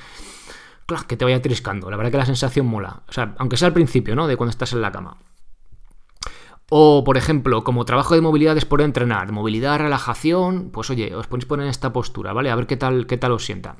que 1.07 1.17
te 1.17 1.25
vaya 1.25 1.41
triscando. 1.41 1.89
La 1.89 1.97
verdad 1.97 2.11
que 2.11 2.17
la 2.17 2.25
sensación 2.25 2.67
mola. 2.67 3.01
O 3.07 3.11
sea, 3.11 3.33
aunque 3.39 3.57
sea 3.57 3.67
al 3.67 3.73
principio, 3.73 4.15
¿no? 4.15 4.27
De 4.27 4.37
cuando 4.37 4.51
estás 4.51 4.73
en 4.73 4.81
la 4.81 4.91
cama. 4.91 5.17
O, 6.69 7.03
por 7.03 7.17
ejemplo, 7.17 7.63
como 7.63 7.85
trabajo 7.85 8.13
de 8.13 8.21
movilidad 8.21 8.55
después 8.55 8.77
de 8.79 8.85
entrenar, 8.85 9.31
movilidad, 9.31 9.79
relajación, 9.79 10.69
pues 10.71 10.89
oye, 10.89 11.15
os 11.15 11.27
ponéis 11.27 11.45
poner 11.45 11.65
en 11.65 11.71
esta 11.71 11.91
postura, 11.91 12.33
¿vale? 12.33 12.51
A 12.51 12.55
ver 12.55 12.67
qué 12.67 12.77
tal, 12.77 13.07
qué 13.07 13.17
tal 13.17 13.31
os 13.31 13.43
sienta. 13.43 13.77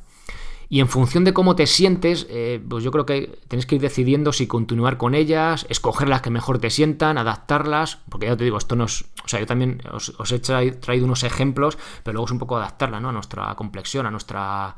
Y 0.71 0.79
en 0.79 0.87
función 0.87 1.25
de 1.25 1.33
cómo 1.33 1.57
te 1.57 1.67
sientes, 1.67 2.25
eh, 2.29 2.63
pues 2.69 2.81
yo 2.81 2.91
creo 2.91 3.05
que 3.05 3.37
tenéis 3.49 3.65
que 3.65 3.75
ir 3.75 3.81
decidiendo 3.81 4.31
si 4.31 4.47
continuar 4.47 4.95
con 4.95 5.15
ellas, 5.15 5.65
escoger 5.67 6.07
las 6.07 6.21
que 6.21 6.29
mejor 6.29 6.59
te 6.59 6.69
sientan, 6.69 7.17
adaptarlas, 7.17 7.97
porque 8.07 8.27
ya 8.27 8.37
te 8.37 8.45
digo, 8.45 8.57
esto 8.57 8.77
no 8.77 8.85
es, 8.85 9.03
o 9.25 9.27
sea, 9.27 9.41
yo 9.41 9.45
también 9.45 9.81
os, 9.91 10.13
he 10.31 10.39
traído 10.39 11.03
unos 11.03 11.23
ejemplos, 11.23 11.77
pero 12.03 12.13
luego 12.13 12.27
es 12.27 12.31
un 12.31 12.39
poco 12.39 12.55
adaptarla, 12.55 13.01
¿no? 13.01 13.09
A 13.09 13.11
nuestra 13.11 13.53
complexión, 13.55 14.05
a 14.05 14.11
nuestra 14.11 14.77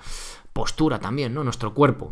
postura 0.52 0.98
también, 0.98 1.32
¿no? 1.32 1.42
A 1.42 1.44
nuestro 1.44 1.76
cuerpo. 1.76 2.12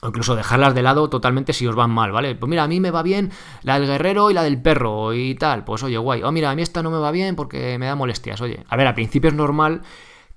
O 0.00 0.08
incluso 0.08 0.34
dejarlas 0.34 0.74
de 0.74 0.82
lado 0.82 1.08
totalmente 1.08 1.52
si 1.52 1.68
os 1.68 1.76
van 1.76 1.92
mal, 1.92 2.10
¿vale? 2.10 2.34
Pues 2.34 2.50
mira, 2.50 2.64
a 2.64 2.68
mí 2.68 2.80
me 2.80 2.90
va 2.90 3.04
bien 3.04 3.30
la 3.62 3.78
del 3.78 3.88
guerrero 3.88 4.32
y 4.32 4.34
la 4.34 4.42
del 4.42 4.60
perro 4.60 5.14
y 5.14 5.36
tal. 5.36 5.62
Pues 5.62 5.84
oye, 5.84 5.96
guay. 5.96 6.24
Oh, 6.24 6.32
mira, 6.32 6.50
a 6.50 6.56
mí 6.56 6.62
esta 6.62 6.82
no 6.82 6.90
me 6.90 6.98
va 6.98 7.12
bien 7.12 7.36
porque 7.36 7.78
me 7.78 7.86
da 7.86 7.94
molestias. 7.94 8.40
Oye, 8.40 8.64
a 8.68 8.76
ver, 8.76 8.88
al 8.88 8.94
principio 8.94 9.28
es 9.28 9.36
normal 9.36 9.82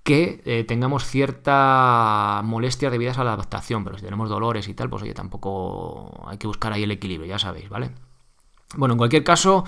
que 0.04 0.42
eh, 0.46 0.66
tengamos 0.66 1.06
cierta 1.06 2.42
molestia 2.44 2.90
debidas 2.90 3.18
a 3.18 3.24
la 3.24 3.34
adaptación, 3.34 3.84
pero 3.84 3.98
si 3.98 4.04
tenemos 4.04 4.30
dolores 4.30 4.68
y 4.68 4.74
tal, 4.74 4.90
pues 4.90 5.04
oye, 5.04 5.14
tampoco 5.14 6.26
hay 6.28 6.38
que 6.38 6.48
buscar 6.48 6.74
ahí 6.74 6.84
el 6.84 6.92
equilibrio, 6.92 7.28
ya 7.28 7.40
sabéis, 7.40 7.70
¿vale? 7.70 7.92
Bueno, 8.76 8.94
en 8.94 8.98
cualquier 8.98 9.24
caso, 9.24 9.64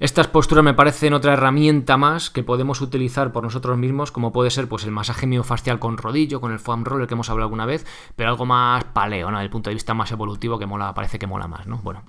Estas 0.00 0.26
posturas 0.26 0.64
me 0.64 0.74
parecen 0.74 1.14
otra 1.14 1.34
herramienta 1.34 1.96
más 1.96 2.28
que 2.28 2.42
podemos 2.42 2.80
utilizar 2.80 3.30
por 3.32 3.44
nosotros 3.44 3.78
mismos, 3.78 4.10
como 4.10 4.32
puede 4.32 4.50
ser 4.50 4.68
pues, 4.68 4.84
el 4.84 4.90
masaje 4.90 5.26
miofascial 5.26 5.78
con 5.78 5.98
rodillo, 5.98 6.40
con 6.40 6.52
el 6.52 6.58
foam 6.58 6.84
roller 6.84 7.06
que 7.06 7.14
hemos 7.14 7.30
hablado 7.30 7.46
alguna 7.46 7.64
vez, 7.64 7.86
pero 8.16 8.28
algo 8.28 8.44
más 8.44 8.84
paleo, 8.84 9.30
¿no? 9.30 9.38
Desde 9.38 9.50
punto 9.50 9.70
de 9.70 9.74
vista 9.74 9.94
más 9.94 10.10
evolutivo 10.10 10.58
que 10.58 10.66
mola, 10.66 10.92
parece 10.94 11.18
que 11.18 11.28
mola 11.28 11.46
más, 11.46 11.66
¿no? 11.68 11.78
Bueno, 11.78 12.02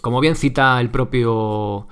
como 0.00 0.20
bien 0.20 0.34
cita 0.34 0.80
el 0.80 0.90
propio 0.90 1.88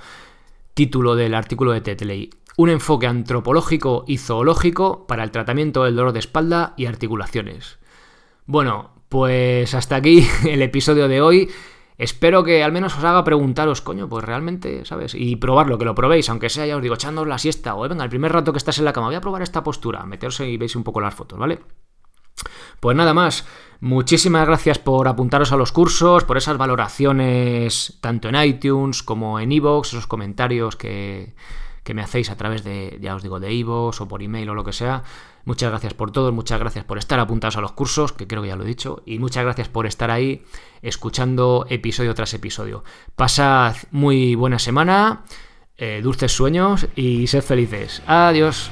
título 0.72 1.14
del 1.14 1.34
artículo 1.34 1.72
de 1.72 1.82
Tetley, 1.82 2.30
un 2.56 2.70
enfoque 2.70 3.06
antropológico 3.06 4.04
y 4.06 4.18
zoológico 4.18 5.06
para 5.06 5.22
el 5.22 5.30
tratamiento 5.30 5.84
del 5.84 5.96
dolor 5.96 6.12
de 6.12 6.20
espalda 6.20 6.74
y 6.76 6.86
articulaciones. 6.86 7.78
Bueno, 8.46 8.90
pues 9.08 9.74
hasta 9.74 9.96
aquí 9.96 10.26
el 10.48 10.62
episodio 10.62 11.08
de 11.08 11.20
hoy. 11.20 11.50
Espero 11.98 12.44
que 12.44 12.62
al 12.62 12.72
menos 12.72 12.96
os 12.98 13.04
haga 13.04 13.24
preguntaros, 13.24 13.80
coño, 13.80 14.06
pues 14.06 14.22
realmente, 14.22 14.84
¿sabes? 14.84 15.14
Y 15.14 15.36
probarlo, 15.36 15.78
que 15.78 15.86
lo 15.86 15.94
probéis, 15.94 16.28
aunque 16.28 16.50
sea, 16.50 16.66
ya 16.66 16.76
os 16.76 16.82
digo, 16.82 16.94
echándoos 16.94 17.26
la 17.26 17.38
siesta, 17.38 17.74
o 17.74 17.88
venga, 17.88 18.04
el 18.04 18.10
primer 18.10 18.32
rato 18.32 18.52
que 18.52 18.58
estás 18.58 18.78
en 18.78 18.84
la 18.84 18.92
cama, 18.92 19.06
voy 19.06 19.16
a 19.16 19.22
probar 19.22 19.40
esta 19.40 19.64
postura, 19.64 20.04
meteros 20.04 20.40
y 20.40 20.58
veis 20.58 20.76
un 20.76 20.84
poco 20.84 21.00
las 21.00 21.14
fotos, 21.14 21.38
¿vale? 21.38 21.60
Pues 22.80 22.94
nada 22.94 23.14
más, 23.14 23.46
muchísimas 23.80 24.46
gracias 24.46 24.78
por 24.78 25.08
apuntaros 25.08 25.52
a 25.52 25.56
los 25.56 25.72
cursos, 25.72 26.24
por 26.24 26.36
esas 26.36 26.58
valoraciones 26.58 27.96
tanto 28.02 28.28
en 28.28 28.36
iTunes 28.42 29.02
como 29.02 29.40
en 29.40 29.52
iVoox, 29.52 29.88
esos 29.88 30.06
comentarios 30.06 30.76
que, 30.76 31.34
que 31.86 31.94
me 31.94 32.02
hacéis 32.02 32.30
a 32.30 32.36
través 32.36 32.64
de, 32.64 32.98
ya 33.00 33.14
os 33.14 33.22
digo, 33.22 33.38
de 33.38 33.54
iVoox 33.54 34.00
o 34.00 34.08
por 34.08 34.20
email 34.20 34.50
o 34.50 34.54
lo 34.54 34.64
que 34.64 34.72
sea. 34.72 35.04
Muchas 35.44 35.70
gracias 35.70 35.94
por 35.94 36.10
todo, 36.10 36.32
muchas 36.32 36.58
gracias 36.58 36.84
por 36.84 36.98
estar 36.98 37.20
apuntados 37.20 37.56
a 37.56 37.60
los 37.60 37.72
cursos, 37.72 38.12
que 38.12 38.26
creo 38.26 38.42
que 38.42 38.48
ya 38.48 38.56
lo 38.56 38.64
he 38.64 38.66
dicho, 38.66 39.04
y 39.06 39.20
muchas 39.20 39.44
gracias 39.44 39.68
por 39.68 39.86
estar 39.86 40.10
ahí 40.10 40.44
escuchando 40.82 41.64
episodio 41.70 42.12
tras 42.14 42.34
episodio. 42.34 42.82
Pasad 43.14 43.76
muy 43.92 44.34
buena 44.34 44.58
semana, 44.58 45.22
eh, 45.78 46.00
dulces 46.02 46.32
sueños 46.32 46.88
y 46.96 47.28
sed 47.28 47.42
felices. 47.42 48.02
Adiós. 48.08 48.68